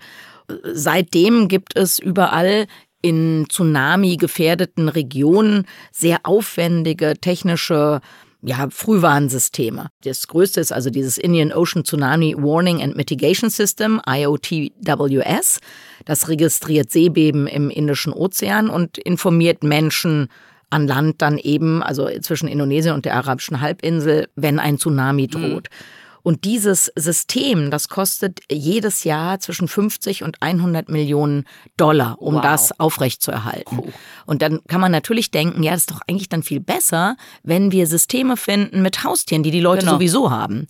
Seitdem 0.62 1.48
gibt 1.48 1.76
es 1.76 1.98
überall 1.98 2.66
in 3.02 3.46
Tsunami 3.48 4.16
gefährdeten 4.16 4.88
Regionen 4.88 5.66
sehr 5.92 6.20
aufwendige 6.24 7.14
technische 7.20 8.00
ja, 8.42 8.68
Frühwarnsysteme. 8.70 9.88
Das 10.04 10.26
größte 10.28 10.60
ist 10.60 10.72
also 10.72 10.90
dieses 10.90 11.18
Indian 11.18 11.52
Ocean 11.52 11.84
Tsunami 11.84 12.34
Warning 12.36 12.82
and 12.82 12.96
Mitigation 12.96 13.50
System, 13.50 14.00
IOTWS. 14.08 15.60
Das 16.04 16.28
registriert 16.28 16.90
Seebeben 16.90 17.46
im 17.46 17.70
Indischen 17.70 18.12
Ozean 18.12 18.70
und 18.70 18.98
informiert 18.98 19.64
Menschen 19.64 20.28
an 20.76 20.86
Land 20.86 21.22
dann 21.22 21.38
eben, 21.38 21.82
also 21.82 22.08
zwischen 22.20 22.48
Indonesien 22.48 22.94
und 22.94 23.04
der 23.04 23.14
arabischen 23.14 23.60
Halbinsel, 23.60 24.28
wenn 24.36 24.60
ein 24.60 24.78
Tsunami 24.78 25.22
mhm. 25.22 25.30
droht. 25.30 25.68
Mhm. 25.70 26.06
Und 26.22 26.42
dieses 26.42 26.92
System, 26.96 27.70
das 27.70 27.88
kostet 27.88 28.40
jedes 28.50 29.04
Jahr 29.04 29.38
zwischen 29.38 29.68
50 29.68 30.24
und 30.24 30.42
100 30.42 30.88
Millionen 30.88 31.44
Dollar, 31.76 32.20
um 32.20 32.34
wow. 32.34 32.42
das 32.42 32.80
aufrechtzuerhalten. 32.80 33.78
Oh. 33.78 33.88
Und 34.26 34.42
dann 34.42 34.60
kann 34.66 34.80
man 34.80 34.90
natürlich 34.90 35.30
denken, 35.30 35.62
ja, 35.62 35.70
das 35.70 35.82
ist 35.82 35.92
doch 35.92 36.00
eigentlich 36.08 36.28
dann 36.28 36.42
viel 36.42 36.58
besser, 36.58 37.16
wenn 37.44 37.70
wir 37.70 37.86
Systeme 37.86 38.36
finden 38.36 38.82
mit 38.82 39.04
Haustieren, 39.04 39.44
die 39.44 39.52
die 39.52 39.60
Leute 39.60 39.82
genau. 39.82 39.92
sowieso 39.92 40.32
haben. 40.32 40.66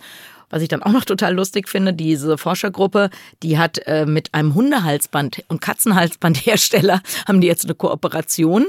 Was 0.51 0.63
ich 0.63 0.69
dann 0.69 0.83
auch 0.83 0.93
noch 0.93 1.05
total 1.05 1.35
lustig 1.35 1.69
finde, 1.69 1.93
diese 1.93 2.39
Forschergruppe, 2.39 3.11
die 3.43 3.59
hat 3.59 3.79
äh, 3.87 4.07
mit 4.07 4.33
einem 4.33 4.55
Hundehalsband 4.55 5.43
und 5.49 5.61
Katzenhalsbandhersteller 5.61 7.03
haben 7.27 7.41
die 7.41 7.49
jetzt 7.49 7.65
eine 7.65 7.75
Kooperation 7.75 8.67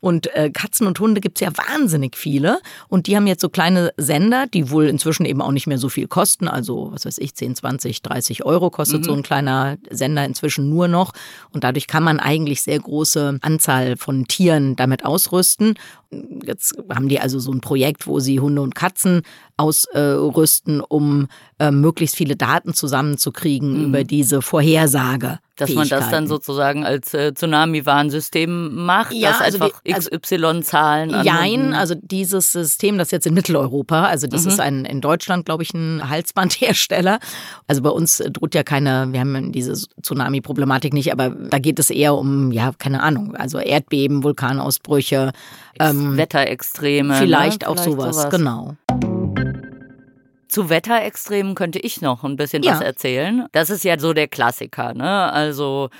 und 0.00 0.34
äh, 0.34 0.50
Katzen 0.50 0.86
und 0.86 0.98
Hunde 0.98 1.20
gibt's 1.20 1.40
ja 1.40 1.50
wahnsinnig 1.56 2.16
viele. 2.16 2.60
Und 2.88 3.06
die 3.06 3.16
haben 3.16 3.26
jetzt 3.26 3.42
so 3.42 3.50
kleine 3.50 3.92
Sender, 3.96 4.46
die 4.46 4.70
wohl 4.70 4.86
inzwischen 4.86 5.26
eben 5.26 5.42
auch 5.42 5.52
nicht 5.52 5.66
mehr 5.66 5.78
so 5.78 5.88
viel 5.88 6.08
kosten. 6.08 6.48
Also, 6.48 6.88
was 6.92 7.04
weiß 7.04 7.18
ich, 7.18 7.34
10, 7.34 7.56
20, 7.56 8.02
30 8.02 8.44
Euro 8.44 8.70
kostet 8.70 9.00
mhm. 9.00 9.04
so 9.04 9.12
ein 9.12 9.22
kleiner 9.22 9.76
Sender 9.90 10.24
inzwischen 10.24 10.70
nur 10.70 10.88
noch. 10.88 11.12
Und 11.52 11.64
dadurch 11.64 11.86
kann 11.86 12.02
man 12.02 12.18
eigentlich 12.18 12.62
sehr 12.62 12.78
große 12.78 13.38
Anzahl 13.42 13.96
von 13.96 14.26
Tieren 14.26 14.74
damit 14.76 15.04
ausrüsten. 15.04 15.74
Jetzt 16.44 16.76
haben 16.92 17.08
die 17.08 17.20
also 17.20 17.38
so 17.38 17.52
ein 17.52 17.60
Projekt, 17.60 18.06
wo 18.06 18.20
sie 18.20 18.40
Hunde 18.40 18.62
und 18.62 18.74
Katzen 18.74 19.22
ausrüsten, 19.56 20.80
um 20.80 21.28
äh, 21.58 21.70
möglichst 21.70 22.16
viele 22.16 22.36
Daten 22.36 22.72
zusammenzukriegen 22.72 23.78
mhm. 23.78 23.84
über 23.84 24.04
diese 24.04 24.40
Vorhersage. 24.40 25.38
Dass 25.60 25.74
man 25.74 25.88
das 25.88 26.10
dann 26.10 26.26
sozusagen 26.26 26.84
als 26.84 27.14
äh, 27.14 27.32
Tsunami-Warnsystem 27.34 28.74
macht, 28.74 29.12
ja, 29.12 29.30
dass 29.30 29.40
also 29.40 29.64
einfach 29.64 29.80
also 29.92 30.10
XY-Zahlen. 30.10 31.24
Jein, 31.24 31.74
also 31.74 31.94
dieses 31.94 32.52
System, 32.52 32.98
das 32.98 33.10
jetzt 33.10 33.26
in 33.26 33.34
Mitteleuropa, 33.34 34.04
also 34.04 34.26
das 34.26 34.44
mhm. 34.44 34.48
ist 34.48 34.60
ein 34.60 34.84
in 34.84 35.00
Deutschland, 35.00 35.44
glaube 35.44 35.62
ich, 35.62 35.74
ein 35.74 36.08
Halsbandhersteller. 36.08 37.18
Also 37.66 37.82
bei 37.82 37.90
uns 37.90 38.22
droht 38.32 38.54
ja 38.54 38.62
keine, 38.62 39.08
wir 39.12 39.20
haben 39.20 39.52
diese 39.52 39.74
Tsunami-Problematik 40.02 40.92
nicht, 40.92 41.12
aber 41.12 41.30
da 41.30 41.58
geht 41.58 41.78
es 41.78 41.90
eher 41.90 42.14
um, 42.14 42.52
ja, 42.52 42.72
keine 42.78 43.02
Ahnung, 43.02 43.36
also 43.36 43.58
Erdbeben, 43.58 44.22
Vulkanausbrüche, 44.22 45.32
ähm, 45.78 46.16
Wetterextreme. 46.16 47.14
Vielleicht 47.14 47.62
ne? 47.62 47.68
auch 47.68 47.74
vielleicht 47.74 47.90
sowas, 47.90 48.16
sowas, 48.16 48.30
genau. 48.30 48.76
Zu 50.50 50.68
Wetterextremen 50.68 51.54
könnte 51.54 51.78
ich 51.78 52.00
noch 52.00 52.24
ein 52.24 52.36
bisschen 52.36 52.62
ja. 52.62 52.72
was 52.72 52.80
erzählen. 52.80 53.46
Das 53.52 53.70
ist 53.70 53.84
ja 53.84 53.98
so 53.98 54.12
der 54.12 54.26
Klassiker, 54.26 54.94
ne? 54.94 55.32
Also 55.32 55.90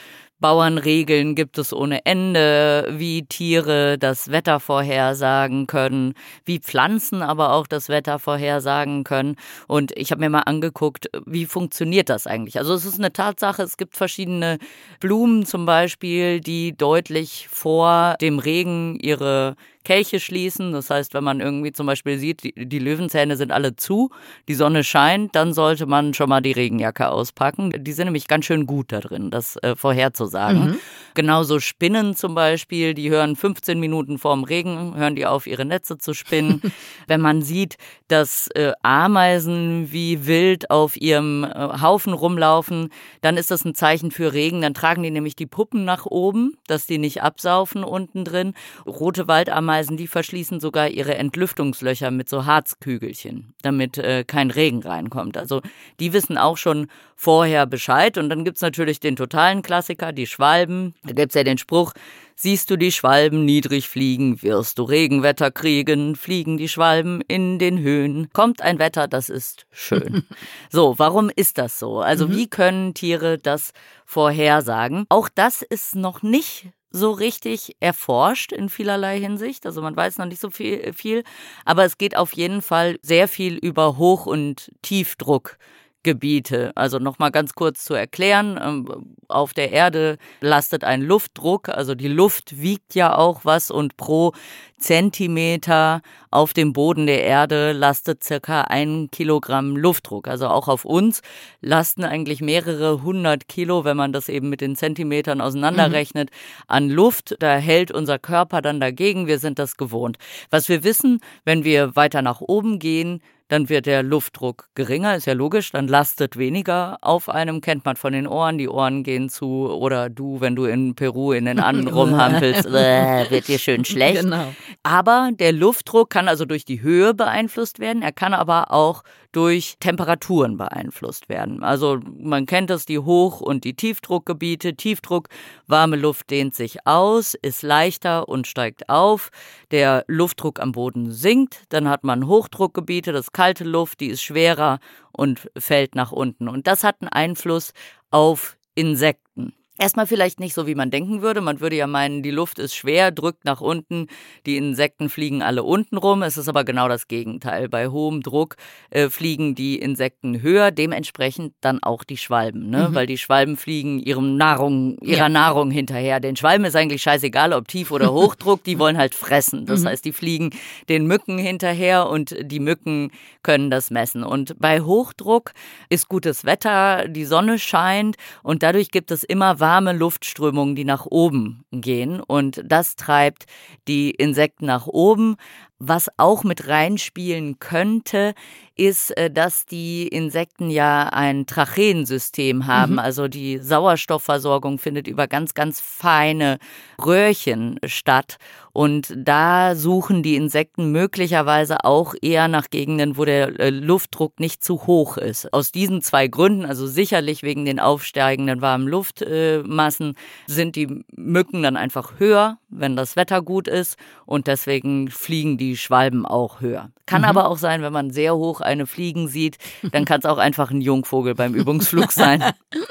Bauernregeln 0.41 1.35
gibt 1.35 1.59
es 1.59 1.73
ohne 1.73 2.05
Ende, 2.07 2.89
wie 2.91 3.25
Tiere 3.27 3.99
das 3.99 4.33
Wetter 4.33 4.59
vorhersagen 4.59 5.67
können, 5.67 6.15
wie 6.47 6.59
Pflanzen 6.59 7.23
aber 7.23 7.53
auch 7.53 7.67
das 7.67 7.89
Wetter 7.91 8.19
vorhersagen 8.19 9.05
können. 9.05 9.37
Und 9.69 9.93
ich 9.97 10.11
habe 10.11 10.21
mir 10.21 10.31
mal 10.31 10.41
angeguckt, 10.41 11.11
wie 11.27 11.45
funktioniert 11.45 12.09
das 12.09 12.27
eigentlich? 12.27 12.59
Also 12.59 12.75
es 12.75 12.87
ist 12.87 12.99
eine 12.99 13.13
Tatsache, 13.13 13.63
es 13.63 13.77
gibt 13.77 13.97
verschiedene 13.97 14.59
Blumen 14.99 15.45
zum 15.45 15.67
Beispiel, 15.67 16.41
die 16.41 16.77
deutlich 16.77 17.47
vor 17.51 18.17
dem 18.21 18.39
Regen 18.39 18.99
ihre 18.99 19.57
Kelche 19.85 20.21
schließen. 20.21 20.73
Das 20.73 20.90
heißt, 20.90 21.14
wenn 21.14 21.25
man 21.25 21.40
irgendwie 21.40 21.73
zum 21.73 21.87
Beispiel 21.87 22.19
sieht, 22.19 22.45
die, 22.45 22.53
die 22.55 22.79
Löwenzähne 22.79 23.37
sind 23.37 23.51
alle 23.51 23.77
zu, 23.77 24.11
die 24.47 24.55
Sonne 24.55 24.85
scheint, 24.85 25.35
dann 25.35 25.55
sollte 25.55 25.87
man 25.87 26.12
schon 26.12 26.29
mal 26.29 26.43
die 26.43 26.53
Regenjacke 26.53 27.09
auspacken. 27.09 27.73
Die 27.77 27.93
sind 27.93 28.07
nämlich 28.07 28.29
ganz 28.29 28.45
schön 28.45 28.66
gut 28.66 28.93
da 28.93 29.01
drin, 29.01 29.31
das 29.31 29.57
äh, 29.57 29.75
vorherzusagen. 29.77 30.73
Mhm. 30.73 30.77
Genauso 31.14 31.61
Spinnen 31.61 32.14
zum 32.14 32.35
Beispiel, 32.35 32.95
die 32.95 33.11
hören 33.11 33.37
15 33.37 33.81
Minuten 33.81 34.19
vorm 34.19 34.45
Regen, 34.45 34.95
hören 34.97 35.16
die 35.16 35.27
auf, 35.27 35.47
ihre 35.47 35.64
Netze 35.64 35.99
zu 35.99 36.12
spinnen. 36.12 36.61
wenn 37.07 37.21
man 37.21 37.43
sieht, 37.43 37.77
dass 38.09 38.49
äh, 38.49 38.73
Ameisen 38.83 39.93
wie 39.93 40.27
wild 40.27 40.71
auf 40.71 40.97
ihrem 41.01 41.45
äh, 41.45 41.81
Haufen 41.81 42.12
rumlaufen, 42.12 42.90
dann 43.23 43.37
ist 43.37 43.51
das 43.51 43.64
ein 43.64 43.75
Zeichen 43.75 44.11
für 44.11 44.35
Regen. 44.35 44.61
Dann 44.61 44.75
tragen 44.75 45.03
die 45.03 45.11
nämlich 45.11 45.37
die 45.37 45.47
Puppen 45.47 45.85
nach 45.85 46.05
oben, 46.05 46.59
dass 46.66 46.87
die 46.87 46.99
nicht 46.99 47.23
absaufen 47.23 47.83
unten 47.83 48.25
drin. 48.25 48.55
Rote 48.87 49.27
Waldameisen 49.27 49.69
Ameisen, 49.70 49.96
die 49.96 50.09
verschließen 50.09 50.59
sogar 50.59 50.88
ihre 50.88 51.14
Entlüftungslöcher 51.14 52.11
mit 52.11 52.28
so 52.28 52.44
Harzkügelchen, 52.44 53.54
damit 53.62 53.98
äh, 53.98 54.24
kein 54.24 54.50
Regen 54.50 54.83
reinkommt. 54.83 55.37
Also 55.37 55.62
die 56.00 56.12
wissen 56.12 56.37
auch 56.37 56.56
schon 56.56 56.88
vorher 57.14 57.66
Bescheid. 57.66 58.18
Und 58.18 58.30
dann 58.30 58.44
gibt 58.44 58.56
es 58.56 58.62
natürlich 58.62 58.98
den 58.98 59.14
totalen 59.14 59.62
Klassiker, 59.62 60.12
die 60.12 60.26
Schwalben. 60.26 60.94
Da 61.04 61.12
gibt 61.12 61.30
es 61.30 61.35
ja 61.37 61.44
den 61.44 61.56
Spruch, 61.56 61.92
siehst 62.35 62.68
du 62.70 62.76
die 62.76 62.90
Schwalben 62.90 63.44
niedrig 63.44 63.88
fliegen, 63.88 64.42
wirst 64.42 64.78
du 64.80 64.83
Regenwetter 64.83 65.52
kriegen, 65.52 66.16
fliegen 66.16 66.56
die 66.56 66.68
Schwalben 66.68 67.20
in 67.28 67.61
den 67.61 67.78
Höhen. 67.78 68.28
Kommt 68.33 68.62
ein 68.62 68.80
Wetter, 68.80 69.06
das 69.06 69.28
ist 69.28 69.66
schön. 69.70 70.24
so, 70.70 70.98
warum 70.98 71.30
ist 71.35 71.59
das 71.59 71.78
so? 71.78 72.00
Also 72.00 72.26
mhm. 72.26 72.37
wie 72.37 72.48
können 72.48 72.94
Tiere 72.94 73.38
das 73.38 73.72
vorhersagen? 74.04 75.04
Auch 75.11 75.28
das 75.33 75.62
ist 75.62 75.94
noch 75.94 76.22
nicht 76.22 76.72
so 76.90 77.12
richtig 77.12 77.76
erforscht 77.81 78.53
in 78.53 78.68
vielerlei 78.68 79.20
Hinsicht. 79.20 79.66
Also 79.66 79.83
man 79.83 79.96
weiß 79.96 80.18
noch 80.18 80.26
nicht 80.26 80.40
so 80.40 80.50
viel, 80.50 80.92
viel 80.92 81.24
aber 81.64 81.85
es 81.85 81.98
geht 81.98 82.16
auf 82.16 82.33
jeden 82.33 82.62
Fall 82.62 82.98
sehr 83.03 83.29
viel 83.29 83.57
über 83.57 83.96
Hoch- 83.96 84.26
und 84.26 84.72
Tiefdruck. 84.83 85.57
Gebiete. 86.03 86.73
Also 86.77 86.99
nochmal 86.99 87.31
ganz 87.31 87.55
kurz 87.55 87.85
zu 87.85 87.95
erklären, 87.95 88.59
ähm, 88.63 89.17
auf 89.29 89.53
der 89.53 89.71
Erde 89.71 90.17
lastet 90.41 90.83
ein 90.83 91.03
Luftdruck, 91.03 91.69
also 91.69 91.95
die 91.95 92.09
Luft 92.09 92.61
wiegt 92.61 92.95
ja 92.95 93.17
auch 93.17 93.45
was 93.45 93.71
und 93.71 93.97
pro 93.97 94.33
Zentimeter 94.79 96.01
auf 96.31 96.55
dem 96.55 96.73
Boden 96.73 97.07
der 97.07 97.23
Erde 97.23 97.73
lastet 97.73 98.25
circa 98.25 98.63
ein 98.63 99.09
Kilogramm 99.13 99.77
Luftdruck. 99.77 100.27
Also 100.27 100.49
auch 100.49 100.69
auf 100.69 100.85
uns 100.85 101.21
lasten 101.61 102.03
eigentlich 102.03 102.41
mehrere 102.41 103.03
hundert 103.03 103.47
Kilo, 103.47 103.85
wenn 103.85 103.97
man 103.97 104.13
das 104.13 104.29
eben 104.29 104.49
mit 104.49 104.63
den 104.63 104.77
Zentimetern 104.77 105.41
auseinanderrechnet, 105.41 106.31
mhm. 106.31 106.65
an 106.67 106.89
Luft. 106.89 107.37
Da 107.41 107.57
hält 107.57 107.91
unser 107.93 108.19
Körper 108.19 108.63
dann 108.63 108.81
dagegen. 108.81 109.27
Wir 109.27 109.39
sind 109.39 109.59
das 109.59 109.77
gewohnt. 109.77 110.17
Was 110.49 110.69
wir 110.69 110.83
wissen, 110.83 111.21
wenn 111.45 111.65
wir 111.65 111.95
weiter 111.95 112.23
nach 112.23 112.41
oben 112.41 112.79
gehen, 112.79 113.23
dann 113.51 113.69
wird 113.69 113.87
der 113.87 114.05
Luftdruck 114.05 114.69
geringer, 114.77 115.17
ist 115.17 115.27
ja 115.27 115.33
logisch, 115.33 115.73
dann 115.73 115.89
lastet 115.89 116.37
weniger 116.37 116.99
auf 117.01 117.29
einem, 117.29 117.61
kennt 117.61 117.85
man 117.85 117.97
von 117.97 118.13
den 118.13 118.29
Ohren, 118.29 118.59
die 118.59 118.69
Ohren 118.69 119.03
gehen 119.03 119.29
zu 119.29 119.69
oder 119.69 120.09
du, 120.09 120.41
wenn 120.41 120.55
du 120.55 120.67
in 120.67 120.95
Peru 120.95 121.33
in 121.33 121.47
den 121.47 121.59
anderen 121.59 121.89
rumhampelst, 121.97 122.67
äh, 122.67 123.29
wird 123.29 123.49
dir 123.49 123.59
schön 123.59 123.85
schlecht. 123.85 124.23
Genau. 124.23 124.55
Aber 124.85 125.31
der 125.33 125.51
Luftdruck 125.51 126.11
kann 126.11 126.29
also 126.29 126.45
durch 126.45 126.65
die 126.65 126.81
Höhe 126.81 127.13
beeinflusst 127.13 127.81
werden, 127.81 128.03
er 128.03 128.13
kann 128.13 128.35
aber 128.35 128.71
auch 128.71 129.03
durch 129.33 129.77
Temperaturen 129.81 130.57
beeinflusst 130.57 131.29
werden. 131.29 131.62
Also 131.62 132.01
man 132.19 132.47
kennt 132.47 132.71
das, 132.71 132.85
die 132.85 132.99
Hoch- 132.99 133.40
und 133.40 133.64
die 133.64 133.75
Tiefdruckgebiete. 133.75 134.75
Tiefdruck, 134.75 135.29
warme 135.66 135.97
Luft 135.97 136.31
dehnt 136.31 136.55
sich 136.55 136.87
aus, 136.87 137.35
ist 137.35 137.62
leichter 137.62 138.29
und 138.29 138.47
steigt 138.47 138.88
auf. 138.88 139.31
Der 139.71 140.05
Luftdruck 140.09 140.61
am 140.61 140.73
Boden 140.73 141.12
sinkt. 141.12 141.64
Dann 141.69 141.88
hat 141.88 142.05
man 142.05 142.27
Hochdruckgebiete, 142.27 143.12
das 143.12 143.33
kalte 143.33 143.64
Luft, 143.64 144.01
die 144.01 144.09
ist 144.09 144.23
schwerer 144.23 144.81
und 145.12 145.51
fällt 145.57 145.95
nach 145.95 146.12
unten. 146.12 146.49
Und 146.49 146.66
das 146.66 146.85
hat 146.85 146.97
einen 147.01 147.09
Einfluss 147.09 147.73
auf 148.11 148.57
Insekten. 148.75 149.55
Erstmal 149.81 150.07
vielleicht 150.07 150.40
nicht 150.40 150.53
so, 150.53 150.66
wie 150.66 150.75
man 150.75 150.90
denken 150.90 151.23
würde. 151.23 151.40
Man 151.40 151.61
würde 151.61 151.75
ja 151.75 151.87
meinen, 151.87 152.23
die 152.23 152.31
Luft 152.31 152.59
ist 152.59 152.75
schwer, 152.75 153.11
drückt 153.11 153.47
nach 153.47 153.62
unten, 153.62 154.09
die 154.45 154.59
Insekten 154.59 155.09
fliegen 155.09 155.40
alle 155.43 155.62
unten 155.62 155.97
rum. 155.97 156.23
Es 156.23 156.37
ist 156.37 156.51
aber 156.51 156.64
genau 156.64 156.87
das 156.87 157.09
Gegenteil. 157.09 157.71
Bei 157.71 157.88
hohem 157.88 158.23
Druck 158.23 158.57
äh, 158.90 159.09
fliegen 159.09 159.55
die 159.55 159.79
Insekten 159.79 160.43
höher, 160.43 160.71
dementsprechend 160.71 161.55
dann 161.62 161.83
auch 161.83 162.05
die 162.05 162.19
Schwalben, 162.19 162.69
ne? 162.69 162.90
Mhm. 162.90 162.95
weil 162.95 163.07
die 163.07 163.16
Schwalben 163.16 163.57
fliegen 163.57 164.01
ihrem 164.01 164.37
Nahrung, 164.37 164.99
ihrer 164.99 165.19
ja. 165.19 165.29
Nahrung 165.31 165.71
hinterher. 165.71 166.21
Den 166.21 166.37
Schwalben 166.37 166.66
ist 166.66 166.77
eigentlich 166.77 167.01
scheißegal, 167.01 167.55
ob 167.55 167.66
Tief- 167.66 167.90
oder 167.90 168.12
Hochdruck, 168.12 168.62
die 168.62 168.79
wollen 168.79 168.99
halt 168.99 169.14
fressen. 169.14 169.64
Das 169.64 169.81
mhm. 169.81 169.87
heißt, 169.87 170.05
die 170.05 170.12
fliegen 170.12 170.51
den 170.90 171.07
Mücken 171.07 171.38
hinterher 171.38 172.11
und 172.11 172.37
die 172.38 172.61
Mücken 172.61 173.12
können 173.43 173.71
das 173.71 173.90
messen. 173.90 174.25
Und 174.25 174.59
bei 174.59 174.83
Hochdruck 174.83 175.53
ist 175.88 176.11
gutes 176.11 176.45
Wetter, 176.45 177.09
die 177.09 177.25
Sonne 177.25 177.59
scheint 177.59 178.16
und 178.43 178.62
dadurch 178.62 178.90
gibt 178.90 179.11
es 179.11 179.25
immer 179.25 179.59
warme 179.70 179.92
Luftströmungen, 179.92 180.74
die 180.74 180.85
nach 180.85 181.06
oben 181.06 181.64
gehen. 181.70 182.20
Und 182.20 182.61
das 182.64 182.96
treibt 182.96 183.44
die 183.87 184.11
Insekten 184.11 184.66
nach 184.66 184.88
oben. 184.88 185.37
Was 185.83 186.11
auch 186.19 186.45
mit 186.45 186.69
reinspielen 186.69 187.59
könnte, 187.59 188.35
ist, 188.77 189.16
äh, 189.16 189.31
dass 189.31 189.64
die 189.64 190.07
Insekten 190.09 190.69
ja 190.69 191.05
ein 191.05 191.47
Tracheensystem 191.47 192.66
haben. 192.66 192.93
Mhm. 192.93 192.99
Also 192.99 193.29
die 193.29 193.57
Sauerstoffversorgung 193.57 194.79
findet 194.79 195.09
über 195.09 195.27
ganz, 195.27 195.55
ganz 195.55 195.81
feine 195.81 196.59
Röhrchen 197.03 197.81
statt. 197.87 198.37
Und 198.75 199.14
da 199.16 199.75
suchen 199.75 200.23
die 200.23 200.37
Insekten 200.37 200.93
möglicherweise 200.93 201.83
auch 201.87 202.14
eher 202.21 202.47
nach 202.49 202.69
Gegenden, 202.69 203.16
wo 203.16 203.25
der 203.25 203.59
äh, 203.59 203.71
Luftdruck 203.71 204.38
nicht 204.38 204.62
zu 204.62 204.87
hoch 204.87 205.16
ist. 205.16 205.51
Aus 205.55 205.73
diesen 205.73 206.03
zwei 206.03 206.29
Gründen, 206.29 206.66
also 206.66 206.87
sicherlich 206.87 207.43
wegen 207.43 207.64
den 207.64 207.81
aufsteigenden 207.81 208.61
warmen 208.61 208.87
Luftmassen, 208.87 210.14
sind 210.47 210.77
die 210.77 211.05
Mücken 211.16 211.62
dann 211.62 211.79
einfach 211.79 212.19
höher, 212.19 212.59
wenn 212.70 212.96
das 212.96 213.16
Wetter 213.16 213.42
gut 213.42 213.68
ist. 213.68 213.96
Und 214.26 214.46
deswegen 214.46 215.11
fliegen 215.11 215.59
die 215.59 215.76
Schwalben 215.76 216.26
auch 216.26 216.61
höher. 216.61 216.90
Kann 217.06 217.22
mhm. 217.22 217.28
aber 217.28 217.48
auch 217.48 217.59
sein, 217.59 217.83
wenn 217.83 217.92
man 217.92 218.11
sehr 218.11 218.37
hoch 218.37 218.61
eine 218.61 218.87
fliegen 218.87 219.28
sieht, 219.28 219.59
dann 219.92 220.04
kann 220.04 220.20
es 220.20 220.26
auch 220.26 220.38
einfach 220.38 220.70
ein 220.70 220.80
Jungvogel 220.80 221.35
beim 221.35 221.54
Übungsflug 221.54 222.12
sein. 222.12 222.44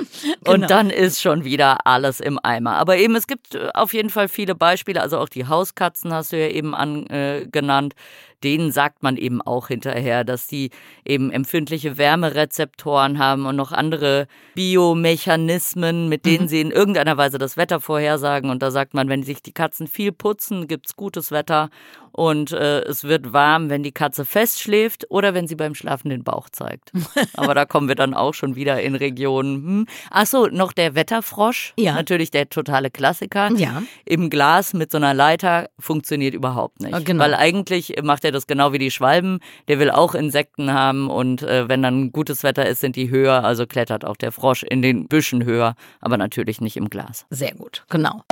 genau. 0.43 0.53
Und 0.53 0.69
dann 0.69 0.89
ist 0.89 1.21
schon 1.21 1.43
wieder 1.43 1.85
alles 1.87 2.19
im 2.19 2.39
Eimer. 2.43 2.77
Aber 2.77 2.97
eben, 2.97 3.15
es 3.15 3.27
gibt 3.27 3.55
äh, 3.55 3.69
auf 3.73 3.93
jeden 3.93 4.09
Fall 4.09 4.27
viele 4.27 4.55
Beispiele, 4.55 5.01
also 5.01 5.17
auch 5.17 5.29
die 5.29 5.47
Hauskatzen 5.47 6.13
hast 6.13 6.33
du 6.33 6.39
ja 6.39 6.47
eben 6.47 6.75
angenannt. 6.75 7.93
Äh, 7.93 7.97
denen 8.43 8.71
sagt 8.71 9.04
man 9.04 9.17
eben 9.17 9.41
auch 9.41 9.67
hinterher, 9.67 10.23
dass 10.23 10.47
die 10.47 10.71
eben 11.06 11.32
empfindliche 11.32 11.97
Wärmerezeptoren 11.97 13.19
haben 13.19 13.45
und 13.45 13.56
noch 13.56 13.71
andere 13.71 14.28
Biomechanismen, 14.56 16.10
mit 16.10 16.25
denen 16.25 16.43
mhm. 16.43 16.47
sie 16.47 16.62
in 16.62 16.71
irgendeiner 16.71 17.17
Weise 17.17 17.38
das 17.38 17.58
Wetter 17.58 17.80
vorhersagen. 17.80 18.49
Und 18.49 18.63
da 18.63 18.71
sagt 18.71 18.93
man, 18.93 19.10
wenn 19.10 19.23
sich 19.23 19.41
die 19.41 19.54
Katzen 19.54 19.88
viel 19.88 20.12
putzen, 20.12 20.67
gibt's 20.67 20.95
gutes 20.95 21.32
Wetter 21.32 21.69
und 22.12 22.52
äh, 22.52 22.82
es 22.82 23.04
wird 23.04 23.34
warm, 23.34 23.69
wenn 23.69 23.84
die 23.84 23.91
Katze 23.91 24.26
festschläft 24.26 25.06
oder 25.10 25.34
wenn 25.34 25.48
sie 25.48 25.56
beim 25.56 25.76
Schlafen 25.76 26.10
den 26.10 26.24
Bauch 26.24 26.50
zeigt. 26.50 26.91
Aber 27.36 27.54
da 27.54 27.65
kommen 27.65 27.88
wir 27.88 27.95
dann 27.95 28.13
auch 28.13 28.34
schon 28.34 28.56
wieder 28.56 28.82
in 28.82 28.95
Regionen. 28.95 29.56
Hm. 29.56 29.88
Ach 30.12 30.26
so, 30.26 30.48
noch 30.48 30.74
der 30.74 30.95
Wetterfrosch. 30.95 31.74
Ja. 31.78 31.93
Natürlich 31.93 32.32
der 32.32 32.50
totale 32.50 32.89
Klassiker. 32.89 33.50
Ja. 33.56 33.84
Im 34.06 34.30
Glas 34.30 34.74
mit 34.74 34.91
so 34.91 34.98
einer 34.98 35.13
Leiter 35.13 35.69
funktioniert 35.80 36.34
überhaupt 36.34 36.82
nicht. 36.82 37.06
Genau. 37.06 37.24
Weil 37.24 37.34
eigentlich 37.34 37.95
macht 38.04 38.26
er 38.26 38.32
das 38.32 38.48
genau 38.48 38.74
wie 38.74 38.80
die 38.80 38.91
Schwalben. 38.91 39.39
Der 39.67 39.80
will 39.80 39.91
auch 39.91 40.15
Insekten 40.15 40.74
haben 40.74 41.10
und 41.10 41.41
äh, 41.43 41.67
wenn 41.69 41.82
dann 41.82 42.12
gutes 42.12 42.43
Wetter 42.43 42.65
ist, 42.65 42.80
sind 42.80 42.95
die 42.95 43.10
höher. 43.10 43.43
Also 43.43 43.65
klettert 43.65 44.06
auch 44.06 44.17
der 44.17 44.32
Frosch 44.32 44.63
in 44.63 44.82
den 44.82 45.08
Büschen 45.08 45.43
höher, 45.43 45.76
aber 46.02 46.17
natürlich 46.17 46.62
nicht 46.62 46.78
im 46.78 46.89
Glas. 46.89 47.26
Sehr 47.30 47.54
gut, 47.54 47.86
genau. 47.89 48.24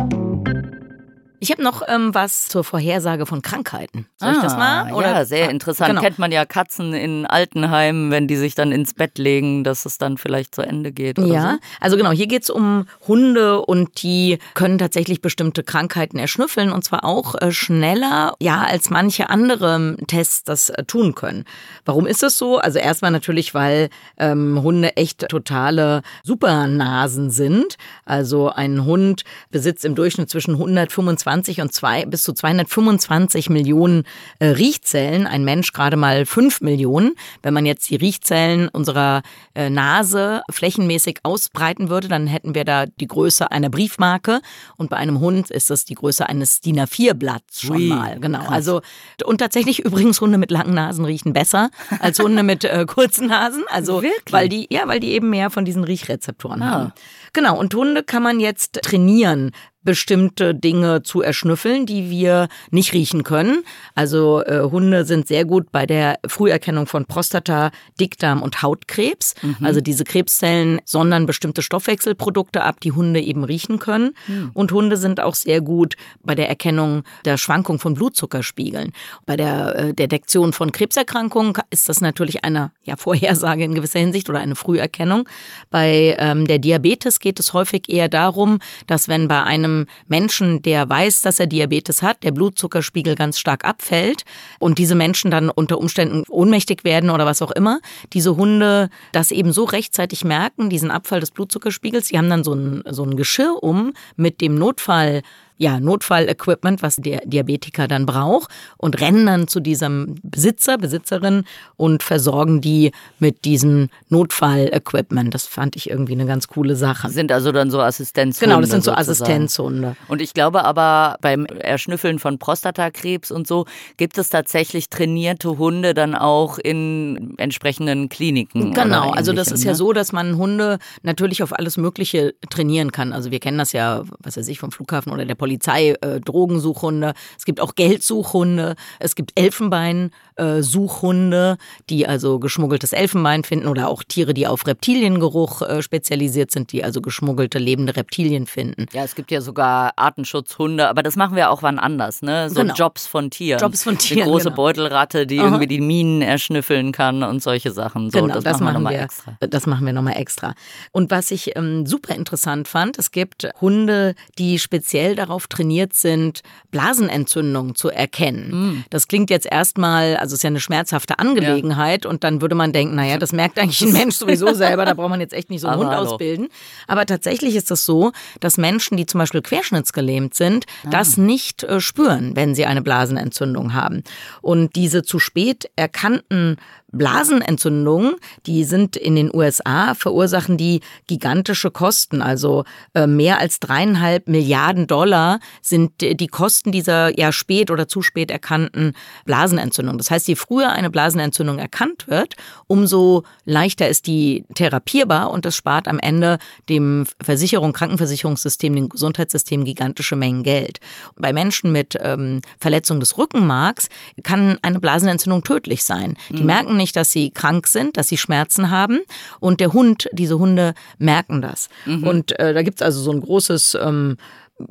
Ich 1.39 1.51
habe 1.51 1.61
noch 1.61 1.83
ähm, 1.87 2.15
was 2.15 2.47
zur 2.47 2.63
Vorhersage 2.63 3.27
von 3.27 3.43
Krankheiten. 3.43 4.07
Soll 4.17 4.29
ah, 4.29 4.33
ich 4.35 4.41
das 4.41 4.53
ah, 4.53 4.57
mal? 4.57 4.93
Oder? 4.93 5.11
Ja, 5.11 5.25
sehr 5.25 5.49
interessant. 5.51 5.89
Genau. 5.89 6.01
Kennt 6.01 6.17
man 6.17 6.31
ja 6.31 6.45
Katzen 6.45 6.93
in 6.93 7.27
Altenheimen, 7.27 8.09
wenn 8.09 8.27
die 8.27 8.35
sich 8.35 8.55
dann 8.55 8.71
ins 8.71 8.95
Bett 8.95 9.19
legen, 9.19 9.63
dass 9.63 9.85
es 9.85 9.99
dann 9.99 10.17
vielleicht 10.17 10.55
zu 10.55 10.63
Ende 10.63 10.91
geht. 10.91 11.19
ja, 11.19 11.51
so. 11.51 11.57
also 11.79 11.97
genau, 11.97 12.11
hier 12.11 12.25
geht 12.25 12.43
es 12.43 12.49
um 12.49 12.87
Hunde 13.07 13.61
und 13.61 14.01
die 14.01 14.39
können 14.55 14.79
tatsächlich 14.79 15.21
bestimmte 15.21 15.63
Krankheiten 15.63 16.17
erschnüffeln 16.17 16.71
und 16.71 16.83
zwar 16.83 17.03
auch 17.03 17.35
äh, 17.35 17.51
schneller, 17.51 18.33
ja, 18.39 18.63
als 18.63 18.89
manche 18.89 19.29
andere 19.29 19.95
Tests 20.07 20.43
das 20.43 20.69
äh, 20.69 20.85
tun 20.85 21.13
können. 21.13 21.45
Warum 21.85 22.07
ist 22.07 22.23
das 22.23 22.37
so? 22.37 22.57
Also 22.57 22.79
erstmal 22.79 23.11
natürlich, 23.11 23.53
weil 23.53 23.89
ähm, 24.17 24.59
Hunde 24.63 24.97
echt 24.97 25.27
totale 25.29 26.01
Supernasen 26.23 27.29
sind. 27.29 27.77
Also 28.05 28.49
ein 28.49 28.85
Hund 28.85 29.23
besitzt 29.51 29.85
im 29.85 29.93
Durchschnitt 29.93 30.31
zwischen 30.31 30.55
125 30.55 31.26
120 31.27 31.61
und 31.61 31.73
zwei, 31.73 32.05
bis 32.05 32.23
zu 32.23 32.33
225 32.33 33.49
Millionen 33.49 34.03
äh, 34.39 34.47
Riechzellen. 34.47 35.27
Ein 35.27 35.43
Mensch 35.43 35.73
gerade 35.73 35.97
mal 35.97 36.25
5 36.25 36.61
Millionen. 36.61 37.13
Wenn 37.43 37.53
man 37.53 37.65
jetzt 37.65 37.89
die 37.89 37.95
Riechzellen 37.95 38.69
unserer 38.69 39.21
äh, 39.53 39.69
Nase 39.69 40.41
flächenmäßig 40.49 41.19
ausbreiten 41.23 41.89
würde, 41.89 42.07
dann 42.07 42.27
hätten 42.27 42.55
wir 42.55 42.65
da 42.65 42.85
die 42.85 43.07
Größe 43.07 43.51
einer 43.51 43.69
Briefmarke. 43.69 44.41
Und 44.77 44.89
bei 44.89 44.97
einem 44.97 45.19
Hund 45.19 45.51
ist 45.51 45.69
das 45.69 45.85
die 45.85 45.95
Größe 45.95 46.27
eines 46.27 46.61
DIN 46.61 46.79
A4-Blatts 46.79 47.61
schon 47.61 47.77
Ui, 47.77 47.87
mal. 47.87 48.19
Genau. 48.19 48.39
Krass. 48.39 48.49
Also, 48.49 48.81
und 49.25 49.39
tatsächlich 49.39 49.79
übrigens 49.79 50.21
Hunde 50.21 50.37
mit 50.37 50.51
langen 50.51 50.73
Nasen 50.73 51.05
riechen 51.05 51.33
besser 51.33 51.69
als 51.99 52.19
Hunde 52.19 52.43
mit 52.43 52.63
äh, 52.63 52.85
kurzen 52.87 53.27
Nasen. 53.27 53.63
Also, 53.69 54.01
Wirklich? 54.01 54.31
weil 54.31 54.49
die, 54.49 54.67
ja, 54.69 54.87
weil 54.87 54.99
die 54.99 55.11
eben 55.11 55.29
mehr 55.29 55.49
von 55.49 55.65
diesen 55.65 55.83
Riechrezeptoren 55.83 56.61
ah. 56.61 56.71
haben. 56.71 56.93
Genau. 57.33 57.57
Und 57.57 57.73
Hunde 57.75 58.03
kann 58.03 58.23
man 58.23 58.39
jetzt 58.39 58.81
trainieren 58.81 59.51
bestimmte 59.87 60.53
Dinge 60.53 61.01
zu 61.01 61.21
erschnüffeln, 61.21 61.85
die 61.85 62.09
wir 62.09 62.49
nicht 62.71 62.91
riechen 62.91 63.23
können. 63.23 63.63
Also 63.95 64.43
äh, 64.43 64.59
Hunde 64.69 65.05
sind 65.05 65.29
sehr 65.29 65.45
gut 65.45 65.71
bei 65.71 65.85
der 65.85 66.19
Früherkennung 66.27 66.87
von 66.87 67.05
Prostata, 67.05 67.71
Dickdarm 67.97 68.41
und 68.41 68.61
Hautkrebs. 68.61 69.35
Mhm. 69.41 69.55
Also 69.61 69.79
diese 69.79 70.03
Krebszellen 70.03 70.81
sondern 70.83 71.25
bestimmte 71.25 71.61
Stoffwechselprodukte 71.61 72.63
ab, 72.63 72.81
die 72.81 72.91
Hunde 72.91 73.21
eben 73.21 73.45
riechen 73.45 73.79
können. 73.79 74.13
Mhm. 74.27 74.51
Und 74.53 74.73
Hunde 74.73 74.97
sind 74.97 75.21
auch 75.21 75.35
sehr 75.35 75.61
gut 75.61 75.95
bei 76.21 76.35
der 76.35 76.49
Erkennung 76.49 77.03
der 77.23 77.37
Schwankung 77.37 77.79
von 77.79 77.93
Blutzuckerspiegeln. 77.93 78.91
Bei 79.25 79.37
der 79.37 79.73
äh, 79.75 79.93
Detektion 79.93 80.51
von 80.51 80.73
Krebserkrankungen 80.73 81.53
ist 81.69 81.87
das 81.87 82.01
natürlich 82.01 82.43
eine 82.43 82.71
ja, 82.83 82.97
Vorhersage 82.97 83.63
in 83.63 83.73
gewisser 83.73 83.99
Hinsicht 83.99 84.29
oder 84.29 84.39
eine 84.39 84.57
Früherkennung. 84.57 85.29
Bei 85.69 86.17
ähm, 86.19 86.45
der 86.45 86.59
Diabetes 86.59 87.21
geht 87.21 87.39
es 87.39 87.53
häufig 87.53 87.87
eher 87.87 88.09
darum, 88.09 88.59
dass 88.85 89.07
wenn 89.07 89.29
bei 89.29 89.43
einem 89.43 89.76
Menschen, 90.07 90.61
der 90.63 90.89
weiß, 90.89 91.21
dass 91.21 91.39
er 91.39 91.47
Diabetes 91.47 92.01
hat, 92.01 92.23
der 92.23 92.31
Blutzuckerspiegel 92.31 93.15
ganz 93.15 93.37
stark 93.37 93.65
abfällt 93.65 94.23
und 94.59 94.79
diese 94.79 94.95
Menschen 94.95 95.29
dann 95.29 95.49
unter 95.49 95.77
Umständen 95.77 96.23
ohnmächtig 96.29 96.83
werden 96.83 97.09
oder 97.09 97.25
was 97.25 97.41
auch 97.41 97.51
immer, 97.51 97.79
diese 98.13 98.35
Hunde 98.35 98.89
das 99.11 99.31
eben 99.31 99.51
so 99.51 99.65
rechtzeitig 99.65 100.23
merken, 100.23 100.69
diesen 100.69 100.89
Abfall 100.89 101.19
des 101.19 101.31
Blutzuckerspiegels, 101.31 102.07
die 102.07 102.17
haben 102.17 102.29
dann 102.29 102.43
so 102.43 102.53
ein, 102.53 102.83
so 102.89 103.03
ein 103.03 103.15
Geschirr 103.15 103.61
um 103.61 103.93
mit 104.15 104.41
dem 104.41 104.55
Notfall 104.55 105.21
ja, 105.57 105.79
Notfallequipment, 105.79 106.81
was 106.81 106.97
der 106.97 107.21
Diabetiker 107.25 107.87
dann 107.87 108.05
braucht 108.05 108.51
und 108.77 108.99
rennen 109.01 109.25
dann 109.25 109.47
zu 109.47 109.59
diesem 109.59 110.15
Besitzer, 110.23 110.77
Besitzerin 110.77 111.43
und 111.75 112.03
versorgen 112.03 112.61
die 112.61 112.91
mit 113.19 113.45
diesem 113.45 113.89
Notfallequipment. 114.09 115.33
Das 115.33 115.47
fand 115.47 115.75
ich 115.75 115.89
irgendwie 115.89 116.13
eine 116.13 116.25
ganz 116.25 116.47
coole 116.47 116.75
Sache. 116.75 117.09
Sind 117.09 117.31
also 117.31 117.51
dann 117.51 117.71
so 117.71 117.81
Assistenzhunde. 117.81 118.49
Genau, 118.49 118.61
das 118.61 118.69
sind 118.69 118.83
so 118.83 118.91
sozusagen. 118.91 119.11
Assistenzhunde. 119.11 119.95
Und 120.07 120.21
ich 120.21 120.33
glaube 120.33 120.63
aber 120.63 121.17
beim 121.21 121.45
Erschnüffeln 121.45 122.19
von 122.19 122.37
Prostatakrebs 122.37 123.31
und 123.31 123.47
so 123.47 123.65
gibt 123.97 124.17
es 124.17 124.29
tatsächlich 124.29 124.89
trainierte 124.89 125.57
Hunde 125.57 125.93
dann 125.93 126.15
auch 126.15 126.59
in 126.59 127.33
entsprechenden 127.37 128.09
Kliniken. 128.09 128.73
Genau, 128.73 129.11
also 129.11 129.33
das 129.33 129.51
ist 129.51 129.63
ja 129.63 129.71
ne? 129.71 129.75
so, 129.75 129.93
dass 129.93 130.11
man 130.11 130.37
Hunde 130.37 130.77
natürlich 131.03 131.43
auf 131.43 131.57
alles 131.57 131.77
Mögliche 131.77 132.35
trainieren 132.49 132.91
kann. 132.91 133.13
Also 133.13 133.31
wir 133.31 133.39
kennen 133.39 133.57
das 133.57 133.71
ja, 133.71 134.03
was 134.19 134.37
weiß 134.37 134.47
ich, 134.47 134.59
vom 134.59 134.71
Flughafen 134.71 135.11
oder 135.11 135.25
der 135.25 135.35
Polizei, 135.35 135.46
äh, 135.55 136.21
Drogensuchhunde. 136.21 137.13
Es 137.37 137.45
gibt 137.45 137.59
auch 137.59 137.75
Geldsuchhunde. 137.75 138.75
Es 138.99 139.15
gibt 139.15 139.37
Elfenbein-Suchhunde, 139.39 141.57
die 141.89 142.07
also 142.07 142.39
geschmuggeltes 142.39 142.93
Elfenbein 142.93 143.43
finden 143.43 143.67
oder 143.67 143.89
auch 143.89 144.03
Tiere, 144.03 144.33
die 144.33 144.47
auf 144.47 144.65
Reptiliengeruch 144.67 145.61
äh, 145.63 145.81
spezialisiert 145.81 146.51
sind, 146.51 146.71
die 146.71 146.83
also 146.83 147.01
geschmuggelte 147.01 147.59
lebende 147.59 147.95
Reptilien 147.95 148.45
finden. 148.45 148.85
Ja, 148.93 149.03
es 149.03 149.15
gibt 149.15 149.31
ja 149.31 149.41
sogar 149.41 149.93
Artenschutzhunde, 149.95 150.87
aber 150.87 151.03
das 151.03 151.15
machen 151.15 151.35
wir 151.35 151.49
auch 151.49 151.63
wann 151.63 151.79
anders, 151.79 152.21
ne? 152.21 152.49
So 152.49 152.67
Genau. 152.67 152.73
Jobs 152.73 153.07
von 153.07 153.29
Tieren. 153.29 153.59
Jobs 153.59 153.83
von 153.83 153.91
Eine 153.91 153.99
Tieren, 153.99 154.29
große 154.29 154.45
genau. 154.45 154.55
Beutelratte, 154.55 155.27
die 155.27 155.39
Aha. 155.39 155.47
irgendwie 155.47 155.67
die 155.67 155.79
Minen 155.79 156.21
erschnüffeln 156.21 156.91
kann 156.91 157.23
und 157.23 157.41
solche 157.41 157.71
Sachen. 157.71 158.11
So, 158.11 158.21
genau, 158.21 158.39
das, 158.39 158.59
machen 158.59 158.65
wir 158.65 158.73
nochmal 158.73 158.95
extra. 158.95 159.37
Das 159.39 159.67
machen 159.67 159.85
wir 159.85 159.93
nochmal 159.93 160.17
extra. 160.17 160.53
Und 160.91 161.11
was 161.11 161.31
ich 161.31 161.55
ähm, 161.55 161.85
super 161.85 162.15
interessant 162.15 162.67
fand, 162.67 162.97
es 162.97 163.11
gibt 163.11 163.49
Hunde, 163.61 164.15
die 164.37 164.59
speziell 164.59 165.15
darauf 165.15 165.36
trainiert 165.45 165.93
sind, 165.93 166.41
Blasenentzündungen 166.71 167.75
zu 167.75 167.89
erkennen. 167.89 168.51
Hm. 168.51 168.83
Das 168.89 169.07
klingt 169.07 169.29
jetzt 169.29 169.45
erstmal, 169.45 170.15
also 170.17 170.33
es 170.33 170.39
ist 170.39 170.43
ja 170.43 170.47
eine 170.47 170.59
schmerzhafte 170.59 171.19
Angelegenheit 171.19 172.05
und 172.07 172.23
dann 172.23 172.41
würde 172.41 172.55
man 172.55 172.73
denken, 172.73 172.95
naja, 172.95 173.17
das 173.17 173.33
merkt 173.33 173.59
eigentlich 173.59 173.81
ein 173.81 173.93
Mensch 173.93 174.15
sowieso 174.15 174.53
selber, 174.55 174.85
da 174.85 174.93
braucht 174.93 175.09
man 175.09 175.19
jetzt 175.19 175.33
echt 175.33 175.49
nicht 175.49 175.61
so 175.61 175.67
einen 175.67 175.81
Aber 175.81 175.85
Hund 175.89 175.95
hallo. 175.95 176.09
ausbilden. 176.11 176.47
Aber 176.87 177.05
tatsächlich 177.05 177.55
ist 177.55 177.69
es 177.69 177.85
so, 177.85 178.11
dass 178.39 178.57
Menschen, 178.57 178.97
die 178.97 179.05
zum 179.05 179.19
Beispiel 179.19 179.41
querschnittsgelähmt 179.41 180.33
sind, 180.33 180.65
Ah. 180.85 180.89
das 180.91 181.17
nicht 181.17 181.63
äh, 181.63 181.79
spüren, 181.81 182.35
wenn 182.35 182.55
sie 182.55 182.65
eine 182.65 182.81
Blasenentzündung 182.81 183.73
haben. 183.73 184.03
Und 184.41 184.75
diese 184.75 185.03
zu 185.03 185.19
spät 185.19 185.69
erkannten 185.75 186.57
Blasenentzündungen, 186.91 188.15
die 188.45 188.63
sind 188.63 188.95
in 188.95 189.15
den 189.15 189.33
USA, 189.33 189.93
verursachen 189.93 190.57
die 190.57 190.79
gigantische 191.07 191.69
Kosten. 191.69 192.21
Also 192.21 192.63
äh, 192.93 193.07
mehr 193.07 193.39
als 193.39 193.59
dreieinhalb 193.59 194.27
Milliarden 194.27 194.87
Dollar 194.87 195.39
sind 195.61 196.01
die 196.01 196.27
Kosten 196.27 196.71
dieser 196.71 197.17
ja 197.17 197.31
spät 197.31 197.71
oder 197.71 197.87
zu 197.87 198.01
spät 198.01 198.31
erkannten 198.31 198.93
Blasenentzündung. 199.25 199.97
Das 199.97 200.11
heißt, 200.11 200.27
je 200.27 200.35
früher 200.35 200.71
eine 200.71 200.89
Blasenentzündung 200.89 201.59
erkannt 201.59 202.07
wird, 202.07 202.35
umso 202.67 203.23
leichter 203.43 203.89
ist 203.89 204.07
die 204.07 204.45
therapierbar 204.55 205.31
und 205.31 205.43
das 205.43 205.55
spart 205.55 205.87
am 205.89 205.99
Ende 205.99 206.37
dem 206.69 207.05
Versicherung, 207.21 207.73
Krankenversicherungssystem, 207.73 208.73
dem 208.75 208.89
Gesundheitssystem 208.89 209.65
gigantische 209.65 210.15
Mengen 210.15 210.43
Geld. 210.43 210.79
Bei 211.17 211.33
Menschen 211.33 211.73
mit 211.73 211.97
ähm, 212.01 212.41
Verletzung 212.59 213.01
des 213.01 213.17
Rückenmarks 213.17 213.89
kann 214.23 214.57
eine 214.61 214.79
Blasenentzündung 214.79 215.43
tödlich 215.43 215.83
sein. 215.83 216.15
Die 216.29 216.43
merken 216.43 216.77
nicht, 216.77 216.86
dass 216.93 217.11
sie 217.11 217.31
krank 217.31 217.67
sind, 217.67 217.97
dass 217.97 218.07
sie 218.07 218.17
Schmerzen 218.17 218.69
haben 218.69 218.99
und 219.39 219.59
der 219.59 219.73
Hund, 219.73 220.09
diese 220.11 220.39
Hunde 220.39 220.73
merken 220.97 221.41
das. 221.41 221.69
Und 222.07 222.39
äh, 222.39 222.53
da 222.53 222.61
gibt's 222.61 222.81
also 222.81 223.01
so 223.01 223.11
ein 223.11 223.21
großes 223.21 223.77
ähm, 223.81 224.17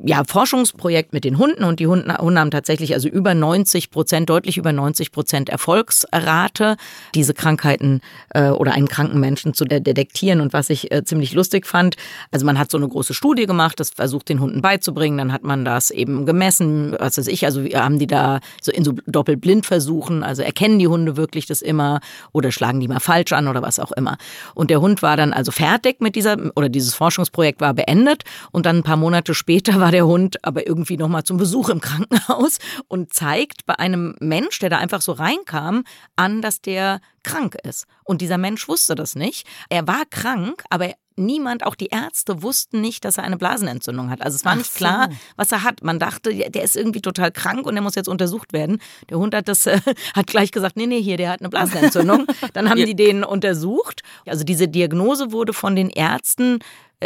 ja, 0.03 0.23
Forschungsprojekt 0.25 1.13
mit 1.13 1.23
den 1.23 1.37
Hunden 1.37 1.63
und 1.63 1.79
die 1.79 1.87
Hunde, 1.87 2.17
Hunde 2.17 2.41
haben 2.41 2.51
tatsächlich 2.51 2.93
also 2.93 3.07
über 3.07 3.33
90 3.33 3.89
Prozent, 3.89 4.29
deutlich 4.29 4.57
über 4.57 4.73
90 4.73 5.13
Prozent 5.13 5.49
Erfolgsrate, 5.49 6.75
diese 7.15 7.33
Krankheiten 7.33 8.01
äh, 8.31 8.49
oder 8.49 8.73
einen 8.73 8.89
kranken 8.89 9.19
Menschen 9.21 9.53
zu 9.53 9.63
de 9.63 9.79
detektieren. 9.79 10.41
Und 10.41 10.51
was 10.51 10.69
ich 10.69 10.91
äh, 10.91 11.05
ziemlich 11.05 11.33
lustig 11.33 11.65
fand, 11.65 11.95
also 12.31 12.45
man 12.45 12.59
hat 12.59 12.69
so 12.69 12.77
eine 12.77 12.87
große 12.87 13.13
Studie 13.13 13.45
gemacht, 13.45 13.79
das 13.79 13.91
versucht 13.91 14.27
den 14.27 14.41
Hunden 14.41 14.61
beizubringen, 14.61 15.17
dann 15.17 15.31
hat 15.31 15.43
man 15.43 15.63
das 15.63 15.89
eben 15.89 16.25
gemessen, 16.25 16.93
was 16.99 17.17
weiß 17.17 17.27
ich, 17.27 17.45
also 17.45 17.63
haben 17.63 17.97
die 17.97 18.07
da 18.07 18.41
so 18.61 18.73
in 18.73 18.83
so 18.83 18.91
Doppelblindversuchen, 19.05 20.21
also 20.21 20.41
erkennen 20.41 20.79
die 20.79 20.87
Hunde 20.89 21.15
wirklich 21.15 21.45
das 21.45 21.61
immer 21.61 22.01
oder 22.33 22.51
schlagen 22.51 22.81
die 22.81 22.89
mal 22.89 22.99
falsch 22.99 23.31
an 23.31 23.47
oder 23.47 23.61
was 23.61 23.79
auch 23.79 23.93
immer. 23.93 24.17
Und 24.53 24.69
der 24.69 24.81
Hund 24.81 25.01
war 25.01 25.15
dann 25.15 25.31
also 25.31 25.53
fertig 25.53 26.01
mit 26.01 26.17
dieser, 26.17 26.37
oder 26.57 26.67
dieses 26.67 26.93
Forschungsprojekt 26.93 27.61
war 27.61 27.73
beendet 27.73 28.23
und 28.51 28.65
dann 28.65 28.77
ein 28.77 28.83
paar 28.83 28.97
Monate 28.97 29.33
später 29.33 29.76
war 29.81 29.91
der 29.91 30.05
Hund 30.05 30.43
aber 30.43 30.67
irgendwie 30.67 30.97
nochmal 30.97 31.23
zum 31.23 31.37
Besuch 31.37 31.69
im 31.69 31.81
Krankenhaus 31.81 32.59
und 32.87 33.13
zeigt 33.13 33.65
bei 33.65 33.77
einem 33.79 34.15
Mensch, 34.19 34.59
der 34.59 34.69
da 34.69 34.77
einfach 34.77 35.01
so 35.01 35.11
reinkam, 35.11 35.83
an, 36.15 36.41
dass 36.41 36.61
der 36.61 37.01
krank 37.23 37.57
ist. 37.63 37.85
Und 38.03 38.21
dieser 38.21 38.37
Mensch 38.37 38.67
wusste 38.67 38.95
das 38.95 39.15
nicht. 39.15 39.47
Er 39.69 39.87
war 39.87 40.03
krank, 40.09 40.63
aber 40.69 40.93
niemand, 41.17 41.65
auch 41.65 41.75
die 41.75 41.87
Ärzte, 41.87 42.43
wussten 42.43 42.79
nicht, 42.79 43.03
dass 43.03 43.17
er 43.17 43.23
eine 43.23 43.37
Blasenentzündung 43.37 44.09
hat. 44.09 44.21
Also 44.21 44.35
es 44.35 44.45
war 44.45 44.53
Ach 44.53 44.57
nicht 44.57 44.71
so. 44.71 44.77
klar, 44.77 45.09
was 45.35 45.51
er 45.51 45.63
hat. 45.63 45.83
Man 45.83 45.99
dachte, 45.99 46.33
der 46.33 46.63
ist 46.63 46.75
irgendwie 46.75 47.01
total 47.01 47.31
krank 47.31 47.65
und 47.65 47.73
der 47.73 47.81
muss 47.81 47.95
jetzt 47.95 48.07
untersucht 48.07 48.53
werden. 48.53 48.79
Der 49.09 49.17
Hund 49.17 49.35
hat 49.35 49.47
das, 49.47 49.65
äh, 49.65 49.79
hat 50.15 50.27
gleich 50.27 50.51
gesagt, 50.51 50.77
nee, 50.77 50.85
nee, 50.85 51.01
hier, 51.01 51.17
der 51.17 51.31
hat 51.31 51.41
eine 51.41 51.49
Blasenentzündung. 51.49 52.27
Dann 52.53 52.69
haben 52.69 52.85
die 52.85 52.95
den 52.95 53.23
untersucht. 53.23 54.01
Also 54.25 54.43
diese 54.43 54.67
Diagnose 54.67 55.31
wurde 55.31 55.53
von 55.53 55.75
den 55.75 55.89
Ärzten 55.89 56.59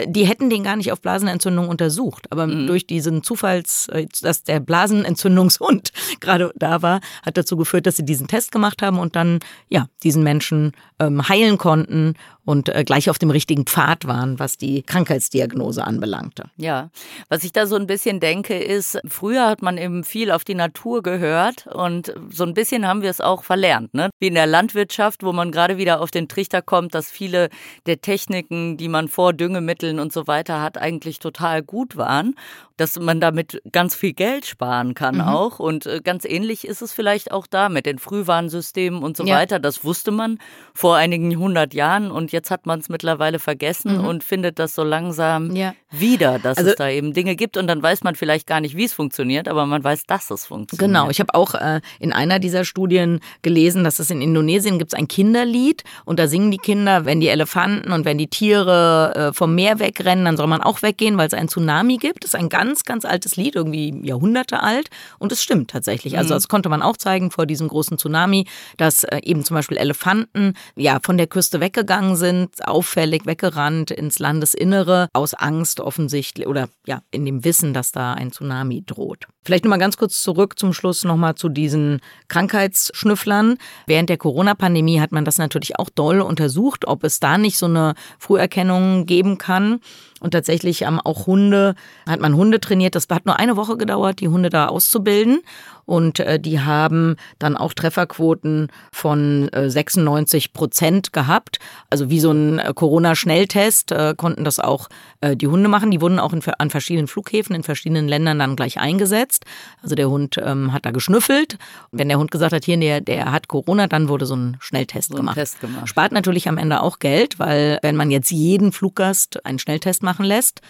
die 0.07 0.25
hätten 0.25 0.49
den 0.49 0.63
gar 0.63 0.75
nicht 0.77 0.91
auf 0.91 1.01
Blasenentzündung 1.01 1.67
untersucht. 1.67 2.31
Aber 2.31 2.47
Mhm. 2.47 2.67
durch 2.67 2.87
diesen 2.87 3.23
Zufalls, 3.23 3.87
äh, 3.89 4.07
dass 4.21 4.43
der 4.43 4.59
Blasenentzündungshund 4.59 5.91
gerade 6.19 6.51
da 6.55 6.81
war, 6.81 7.01
hat 7.25 7.37
dazu 7.37 7.57
geführt, 7.57 7.85
dass 7.85 7.97
sie 7.97 8.05
diesen 8.05 8.27
Test 8.27 8.51
gemacht 8.51 8.81
haben 8.81 8.99
und 8.99 9.15
dann, 9.15 9.39
ja, 9.69 9.87
diesen 10.03 10.23
Menschen 10.23 10.71
ähm, 10.99 11.27
heilen 11.27 11.57
konnten 11.57 12.13
und 12.45 12.69
äh, 12.69 12.83
gleich 12.83 13.09
auf 13.09 13.19
dem 13.19 13.29
richtigen 13.31 13.65
Pfad 13.65 14.07
waren, 14.07 14.39
was 14.39 14.57
die 14.57 14.81
Krankheitsdiagnose 14.83 15.83
anbelangte. 15.83 16.45
Ja, 16.57 16.89
was 17.29 17.43
ich 17.43 17.51
da 17.51 17.67
so 17.67 17.75
ein 17.75 17.87
bisschen 17.87 18.19
denke, 18.19 18.57
ist, 18.57 18.99
früher 19.07 19.47
hat 19.47 19.61
man 19.61 19.77
eben 19.77 20.03
viel 20.03 20.31
auf 20.31 20.43
die 20.43 20.55
Natur 20.55 21.03
gehört 21.03 21.67
und 21.67 22.13
so 22.29 22.43
ein 22.43 22.53
bisschen 22.53 22.87
haben 22.87 23.01
wir 23.01 23.09
es 23.09 23.21
auch 23.21 23.43
verlernt, 23.43 23.93
ne? 23.93 24.09
Wie 24.19 24.27
in 24.27 24.35
der 24.35 24.47
Landwirtschaft, 24.47 25.23
wo 25.23 25.33
man 25.33 25.51
gerade 25.51 25.77
wieder 25.77 26.01
auf 26.01 26.11
den 26.11 26.27
Trichter 26.27 26.61
kommt, 26.61 26.95
dass 26.95 27.11
viele 27.11 27.49
der 27.85 28.01
Techniken, 28.01 28.77
die 28.77 28.87
man 28.87 29.07
vor 29.07 29.33
Düngemitteln 29.81 29.99
und 29.99 30.13
so 30.13 30.27
weiter 30.27 30.61
hat, 30.61 30.77
eigentlich 30.77 31.19
total 31.19 31.61
gut 31.63 31.97
waren, 31.97 32.35
dass 32.81 32.99
man 32.99 33.19
damit 33.21 33.61
ganz 33.71 33.95
viel 33.95 34.13
Geld 34.13 34.45
sparen 34.45 34.93
kann 34.95 35.15
Mhm. 35.15 35.21
auch 35.21 35.59
und 35.59 35.85
äh, 35.85 36.01
ganz 36.03 36.25
ähnlich 36.25 36.65
ist 36.67 36.81
es 36.81 36.91
vielleicht 36.91 37.31
auch 37.31 37.45
da 37.47 37.69
mit 37.69 37.85
den 37.85 37.99
Frühwarnsystemen 37.99 39.03
und 39.03 39.15
so 39.17 39.23
Ja. 39.23 39.35
weiter. 39.37 39.59
Das 39.59 39.83
wusste 39.83 40.11
man 40.11 40.39
vor 40.73 40.95
einigen 40.95 41.37
hundert 41.37 41.73
Jahren 41.73 42.11
und 42.11 42.31
jetzt 42.31 42.49
hat 42.49 42.65
man 42.65 42.79
es 42.79 42.89
mittlerweile 42.89 43.39
vergessen 43.39 43.99
Mhm. 43.99 44.05
und 44.05 44.23
findet 44.23 44.57
das 44.57 44.73
so 44.73 44.83
langsam 44.83 45.55
Ja. 45.55 45.73
wieder, 45.91 46.39
dass 46.39 46.57
Also- 46.57 46.71
es 46.71 46.75
da 46.77 46.89
eben 46.89 47.13
Dinge 47.13 47.35
gibt 47.35 47.57
und 47.57 47.67
dann 47.67 47.83
weiß 47.83 48.03
man 48.03 48.15
vielleicht 48.15 48.47
gar 48.47 48.61
nicht, 48.61 48.75
wie 48.75 48.85
es 48.85 48.93
funktioniert, 48.93 49.47
aber 49.47 49.65
man 49.65 49.83
weiß, 49.83 50.05
dass 50.07 50.31
es 50.31 50.45
funktioniert. 50.47 50.87
Genau, 50.87 51.09
ich 51.09 51.19
habe 51.19 51.33
auch 51.35 51.53
äh, 51.53 51.81
in 51.99 52.13
einer 52.13 52.39
dieser 52.39 52.65
Studien 52.65 53.19
gelesen, 53.43 53.83
dass 53.83 53.99
es 53.99 54.09
in 54.09 54.21
Indonesien 54.21 54.79
gibt 54.79 54.95
ein 54.95 55.07
Kinderlied 55.07 55.83
und 56.05 56.17
da 56.19 56.27
singen 56.27 56.49
die 56.51 56.57
Kinder, 56.57 57.05
wenn 57.05 57.19
die 57.19 57.27
Elefanten 57.27 57.91
und 57.91 58.05
wenn 58.05 58.17
die 58.17 58.27
Tiere 58.27 59.13
äh, 59.29 59.33
vom 59.33 59.53
Meer 59.53 59.79
wegrennen, 59.79 60.25
dann 60.25 60.37
soll 60.37 60.47
man 60.47 60.61
auch 60.61 60.81
weggehen, 60.81 61.17
weil 61.17 61.27
es 61.27 61.33
einen 61.33 61.49
Tsunami 61.49 61.97
gibt. 61.97 62.23
Das 62.23 62.33
ist 62.33 62.39
ein 62.39 62.49
ganz, 62.49 62.70
ganz 62.85 63.05
altes 63.05 63.35
Lied, 63.35 63.55
irgendwie 63.55 63.93
Jahrhunderte 64.03 64.61
alt 64.61 64.89
und 65.19 65.31
es 65.31 65.43
stimmt 65.43 65.71
tatsächlich. 65.71 66.17
Also 66.17 66.33
das 66.33 66.47
konnte 66.47 66.69
man 66.69 66.81
auch 66.81 66.97
zeigen 66.97 67.31
vor 67.31 67.45
diesem 67.45 67.67
großen 67.67 67.97
Tsunami, 67.97 68.45
dass 68.77 69.03
äh, 69.03 69.19
eben 69.23 69.43
zum 69.43 69.55
Beispiel 69.55 69.77
Elefanten 69.77 70.53
ja 70.75 70.99
von 71.03 71.17
der 71.17 71.27
Küste 71.27 71.59
weggegangen 71.59 72.15
sind, 72.15 72.67
auffällig 72.67 73.25
weggerannt 73.25 73.91
ins 73.91 74.19
Landesinnere 74.19 75.09
aus 75.13 75.33
Angst 75.33 75.79
offensichtlich 75.79 76.47
oder 76.47 76.69
ja 76.85 77.01
in 77.11 77.25
dem 77.25 77.43
Wissen, 77.43 77.73
dass 77.73 77.91
da 77.91 78.13
ein 78.13 78.31
Tsunami 78.31 78.83
droht. 78.85 79.27
Vielleicht 79.43 79.65
noch 79.65 79.71
mal 79.71 79.77
ganz 79.77 79.97
kurz 79.97 80.21
zurück 80.21 80.59
zum 80.59 80.71
Schluss 80.71 81.03
noch 81.03 81.17
mal 81.17 81.35
zu 81.35 81.49
diesen 81.49 81.99
Krankheitsschnüfflern. 82.27 83.57
Während 83.87 84.09
der 84.09 84.17
Corona-Pandemie 84.17 84.99
hat 84.99 85.11
man 85.11 85.25
das 85.25 85.39
natürlich 85.39 85.79
auch 85.79 85.89
doll 85.89 86.21
untersucht, 86.21 86.87
ob 86.87 87.03
es 87.03 87.19
da 87.19 87.39
nicht 87.39 87.57
so 87.57 87.65
eine 87.65 87.95
Früherkennung 88.19 89.07
geben 89.07 89.39
kann. 89.39 89.79
Und 90.19 90.31
tatsächlich 90.31 90.83
haben 90.83 90.99
auch 90.99 91.25
Hunde, 91.25 91.73
hat 92.07 92.19
man 92.19 92.35
Hunde 92.35 92.59
trainiert. 92.59 92.93
Das 92.93 93.07
hat 93.09 93.25
nur 93.25 93.39
eine 93.39 93.57
Woche 93.57 93.77
gedauert, 93.77 94.19
die 94.19 94.27
Hunde 94.27 94.51
da 94.51 94.67
auszubilden. 94.67 95.41
Und 95.85 96.19
äh, 96.19 96.39
die 96.39 96.59
haben 96.59 97.15
dann 97.39 97.57
auch 97.57 97.73
Trefferquoten 97.73 98.67
von 98.91 99.49
äh, 99.49 99.69
96 99.69 100.53
Prozent 100.53 101.13
gehabt. 101.13 101.59
Also 101.89 102.09
wie 102.09 102.19
so 102.19 102.31
ein 102.31 102.59
äh, 102.59 102.73
Corona-Schnelltest 102.73 103.91
äh, 103.91 104.13
konnten 104.15 104.43
das 104.43 104.59
auch 104.59 104.89
äh, 105.21 105.35
die 105.35 105.47
Hunde 105.47 105.69
machen. 105.69 105.91
Die 105.91 106.01
wurden 106.01 106.19
auch 106.19 106.33
in, 106.33 106.41
an 106.57 106.69
verschiedenen 106.69 107.07
Flughäfen 107.07 107.55
in 107.55 107.63
verschiedenen 107.63 108.07
Ländern 108.07 108.39
dann 108.39 108.55
gleich 108.55 108.79
eingesetzt. 108.79 109.45
Also 109.81 109.95
der 109.95 110.09
Hund 110.09 110.39
ähm, 110.43 110.73
hat 110.73 110.85
da 110.85 110.91
geschnüffelt. 110.91 111.57
Und 111.91 111.99
wenn 111.99 112.09
der 112.09 112.19
Hund 112.19 112.31
gesagt 112.31 112.53
hat, 112.53 112.65
hier, 112.65 112.77
der, 112.77 113.01
der 113.01 113.31
hat 113.31 113.47
Corona, 113.47 113.87
dann 113.87 114.09
wurde 114.09 114.25
so 114.25 114.35
ein 114.35 114.57
Schnelltest 114.59 115.09
So 115.09 115.15
gemacht. 115.15 115.35
Test 115.35 115.59
gemacht. 115.59 115.87
Spart 115.87 116.11
natürlich 116.11 116.47
am 116.47 116.57
Ende 116.57 116.81
auch 116.81 116.99
Geld, 116.99 117.39
weil 117.39 117.79
wenn 117.81 117.95
man 117.95 118.11
jetzt 118.11 118.31
jeden 118.31 118.71
Fluggast 118.71 119.45
einen 119.45 119.59
Schnelltest 119.59 120.03
machen 120.03 120.25
lässt, 120.25 120.61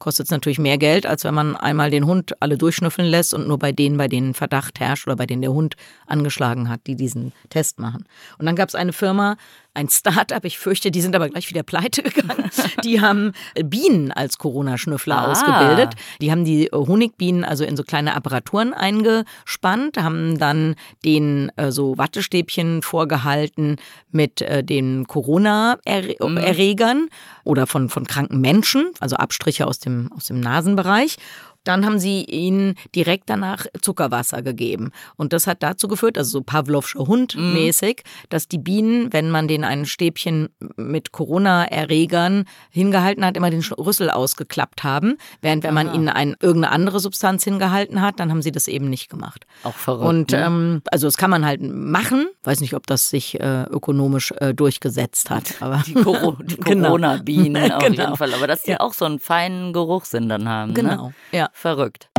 kostet 0.00 0.26
es 0.26 0.30
natürlich 0.32 0.58
mehr 0.58 0.78
Geld, 0.78 1.06
als 1.06 1.22
wenn 1.22 1.34
man 1.34 1.54
einmal 1.54 1.90
den 1.90 2.06
Hund 2.06 2.34
alle 2.42 2.58
durchschnüffeln 2.58 3.06
lässt 3.06 3.32
und 3.32 3.46
nur 3.46 3.58
bei 3.58 3.70
denen, 3.70 3.96
bei 3.96 4.08
denen 4.08 4.34
Verdacht 4.34 4.80
herrscht 4.80 5.06
oder 5.06 5.14
bei 5.14 5.26
denen 5.26 5.42
der 5.42 5.52
Hund 5.52 5.76
angeschlagen 6.06 6.68
hat, 6.68 6.80
die 6.88 6.96
diesen 6.96 7.32
Test 7.50 7.78
machen. 7.78 8.04
Und 8.38 8.46
dann 8.46 8.56
gab 8.56 8.68
es 8.68 8.74
eine 8.74 8.92
Firma, 8.92 9.36
ein 9.74 9.88
Start-up, 9.88 10.44
ich 10.44 10.58
fürchte, 10.58 10.90
die 10.90 11.00
sind 11.00 11.14
aber 11.14 11.28
gleich 11.28 11.48
wieder 11.48 11.62
pleite 11.62 12.02
gegangen. 12.02 12.50
Die 12.84 13.00
haben 13.00 13.32
Bienen 13.64 14.10
als 14.12 14.38
Corona-Schnüffler 14.38 15.16
ah. 15.16 15.30
ausgebildet. 15.30 15.94
Die 16.20 16.30
haben 16.30 16.44
die 16.44 16.68
Honigbienen 16.72 17.44
also 17.44 17.64
in 17.64 17.76
so 17.76 17.82
kleine 17.82 18.14
Apparaturen 18.14 18.74
eingespannt, 18.74 19.96
haben 19.96 20.38
dann 20.38 20.74
den 21.04 21.52
äh, 21.56 21.70
so 21.70 21.98
Wattestäbchen 21.98 22.82
vorgehalten 22.82 23.76
mit 24.10 24.42
äh, 24.42 24.64
den 24.64 25.06
Corona-Erregern 25.06 26.98
mhm. 27.02 27.08
oder 27.44 27.66
von, 27.66 27.88
von 27.88 28.06
kranken 28.06 28.40
Menschen, 28.40 28.90
also 29.00 29.16
Abstriche 29.16 29.66
aus 29.66 29.78
dem, 29.78 30.10
aus 30.12 30.26
dem 30.26 30.40
Nasenbereich. 30.40 31.16
Dann 31.64 31.84
haben 31.84 31.98
sie 31.98 32.24
ihnen 32.24 32.74
direkt 32.94 33.28
danach 33.28 33.66
Zuckerwasser 33.82 34.42
gegeben. 34.42 34.90
Und 35.16 35.32
das 35.32 35.46
hat 35.46 35.62
dazu 35.62 35.88
geführt, 35.88 36.16
also 36.16 36.30
so 36.30 36.42
Pavlovscher 36.42 37.06
Hund 37.06 37.36
mäßig, 37.36 38.02
mm. 38.04 38.26
dass 38.30 38.48
die 38.48 38.58
Bienen, 38.58 39.12
wenn 39.12 39.30
man 39.30 39.48
denen 39.48 39.64
ein 39.64 39.84
Stäbchen 39.84 40.48
mit 40.76 41.12
Corona-Erregern 41.12 42.44
hingehalten 42.70 43.24
hat, 43.24 43.36
immer 43.36 43.50
den 43.50 43.62
Rüssel 43.62 44.10
ausgeklappt 44.10 44.84
haben. 44.84 45.16
Während 45.42 45.64
wenn 45.64 45.76
Aha. 45.76 45.84
man 45.84 45.94
ihnen 45.94 46.08
ein, 46.08 46.36
irgendeine 46.40 46.72
andere 46.72 47.00
Substanz 47.00 47.44
hingehalten 47.44 48.00
hat, 48.00 48.20
dann 48.20 48.30
haben 48.30 48.42
sie 48.42 48.52
das 48.52 48.68
eben 48.68 48.88
nicht 48.88 49.10
gemacht. 49.10 49.46
Auch 49.62 49.74
verrückt. 49.74 50.08
Und 50.08 50.32
ne? 50.32 50.44
ähm, 50.44 50.82
also 50.90 51.06
das 51.06 51.16
kann 51.16 51.30
man 51.30 51.44
halt 51.44 51.60
machen. 51.62 52.26
Weiß 52.42 52.60
nicht, 52.60 52.74
ob 52.74 52.86
das 52.86 53.10
sich 53.10 53.38
äh, 53.38 53.64
ökonomisch 53.64 54.32
äh, 54.38 54.54
durchgesetzt 54.54 55.30
hat. 55.30 55.54
Aber 55.60 55.82
die, 55.86 55.94
Coro 55.94 56.36
die 56.40 56.56
genau. 56.60 56.88
Corona-Bienen 56.88 57.62
genau. 57.62 57.76
auf 57.76 57.82
jeden 57.82 58.16
Fall. 58.16 58.34
Aber 58.34 58.46
dass 58.46 58.62
die 58.62 58.72
ja. 58.72 58.80
auch 58.80 58.94
so 58.94 59.04
einen 59.04 59.18
feinen 59.18 59.72
Geruchssinn 59.72 60.28
dann 60.28 60.48
haben. 60.48 60.72
Ne? 60.72 60.74
Genau. 60.74 61.06
Ne? 61.08 61.14
Ja. 61.32 61.49
Verrückt. 61.52 62.10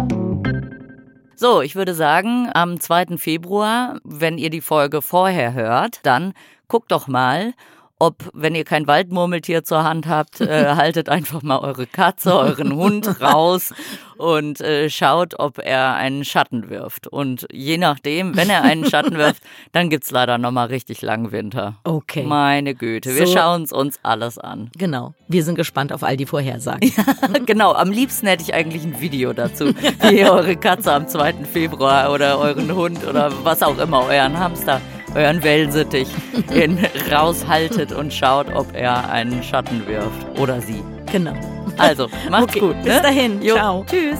So, 1.35 1.61
ich 1.61 1.75
würde 1.75 1.95
sagen, 1.95 2.49
am 2.53 2.79
2. 2.79 3.17
Februar, 3.17 3.99
wenn 4.03 4.37
ihr 4.37 4.51
die 4.51 4.61
Folge 4.61 5.01
vorher 5.01 5.53
hört, 5.53 5.99
dann 6.03 6.33
guckt 6.67 6.91
doch 6.91 7.07
mal, 7.07 7.53
ob, 8.01 8.31
wenn 8.33 8.55
ihr 8.55 8.63
kein 8.63 8.87
Waldmurmeltier 8.87 9.63
zur 9.63 9.83
Hand 9.83 10.07
habt, 10.07 10.41
äh, 10.41 10.69
haltet 10.75 11.07
einfach 11.07 11.43
mal 11.43 11.59
eure 11.59 11.85
Katze, 11.85 12.35
euren 12.35 12.75
Hund 12.75 13.21
raus 13.21 13.73
und 14.17 14.59
äh, 14.59 14.89
schaut, 14.89 15.39
ob 15.39 15.59
er 15.59 15.93
einen 15.93 16.25
Schatten 16.25 16.69
wirft. 16.69 17.07
Und 17.07 17.47
je 17.51 17.77
nachdem, 17.77 18.35
wenn 18.35 18.49
er 18.49 18.63
einen 18.63 18.85
Schatten 18.85 19.17
wirft, 19.17 19.43
dann 19.71 19.89
gibt 19.89 20.05
es 20.05 20.11
leider 20.11 20.39
nochmal 20.39 20.67
richtig 20.67 21.03
langen 21.03 21.31
Winter. 21.31 21.75
Okay. 21.83 22.23
Meine 22.23 22.73
Güte, 22.73 23.15
wir 23.15 23.27
so, 23.27 23.33
schauen 23.33 23.63
es 23.63 23.71
uns 23.71 23.99
alles 24.01 24.39
an. 24.39 24.71
Genau. 24.77 25.13
Wir 25.27 25.43
sind 25.43 25.55
gespannt 25.55 25.93
auf 25.93 26.03
all 26.03 26.17
die 26.17 26.25
Vorhersagen. 26.25 26.91
Ja, 27.01 27.39
genau. 27.45 27.73
Am 27.73 27.91
liebsten 27.91 28.27
hätte 28.27 28.43
ich 28.43 28.53
eigentlich 28.53 28.83
ein 28.83 28.99
Video 28.99 29.33
dazu, 29.33 29.73
wie 30.01 30.19
ihr 30.19 30.31
eure 30.31 30.55
Katze 30.55 30.91
am 30.91 31.07
2. 31.07 31.45
Februar 31.45 32.11
oder 32.11 32.37
euren 32.39 32.73
Hund 32.75 33.07
oder 33.07 33.31
was 33.43 33.63
auch 33.63 33.77
immer, 33.77 34.05
euren 34.05 34.37
Hamster 34.37 34.81
euren 35.15 35.43
Wellensittich 35.43 36.07
in, 36.53 36.79
raushaltet 37.11 37.91
und 37.91 38.13
schaut, 38.13 38.47
ob 38.53 38.75
er 38.75 39.09
einen 39.09 39.43
Schatten 39.43 39.85
wirft 39.87 40.39
oder 40.39 40.61
sie. 40.61 40.83
Genau. 41.11 41.33
Also, 41.77 42.07
macht's 42.29 42.55
okay, 42.55 42.59
gut. 42.59 42.75
Ne? 42.77 42.83
Bis 42.83 43.01
dahin. 43.01 43.41
Jo. 43.41 43.55
Ciao. 43.55 43.85
Tschüss. 43.89 44.19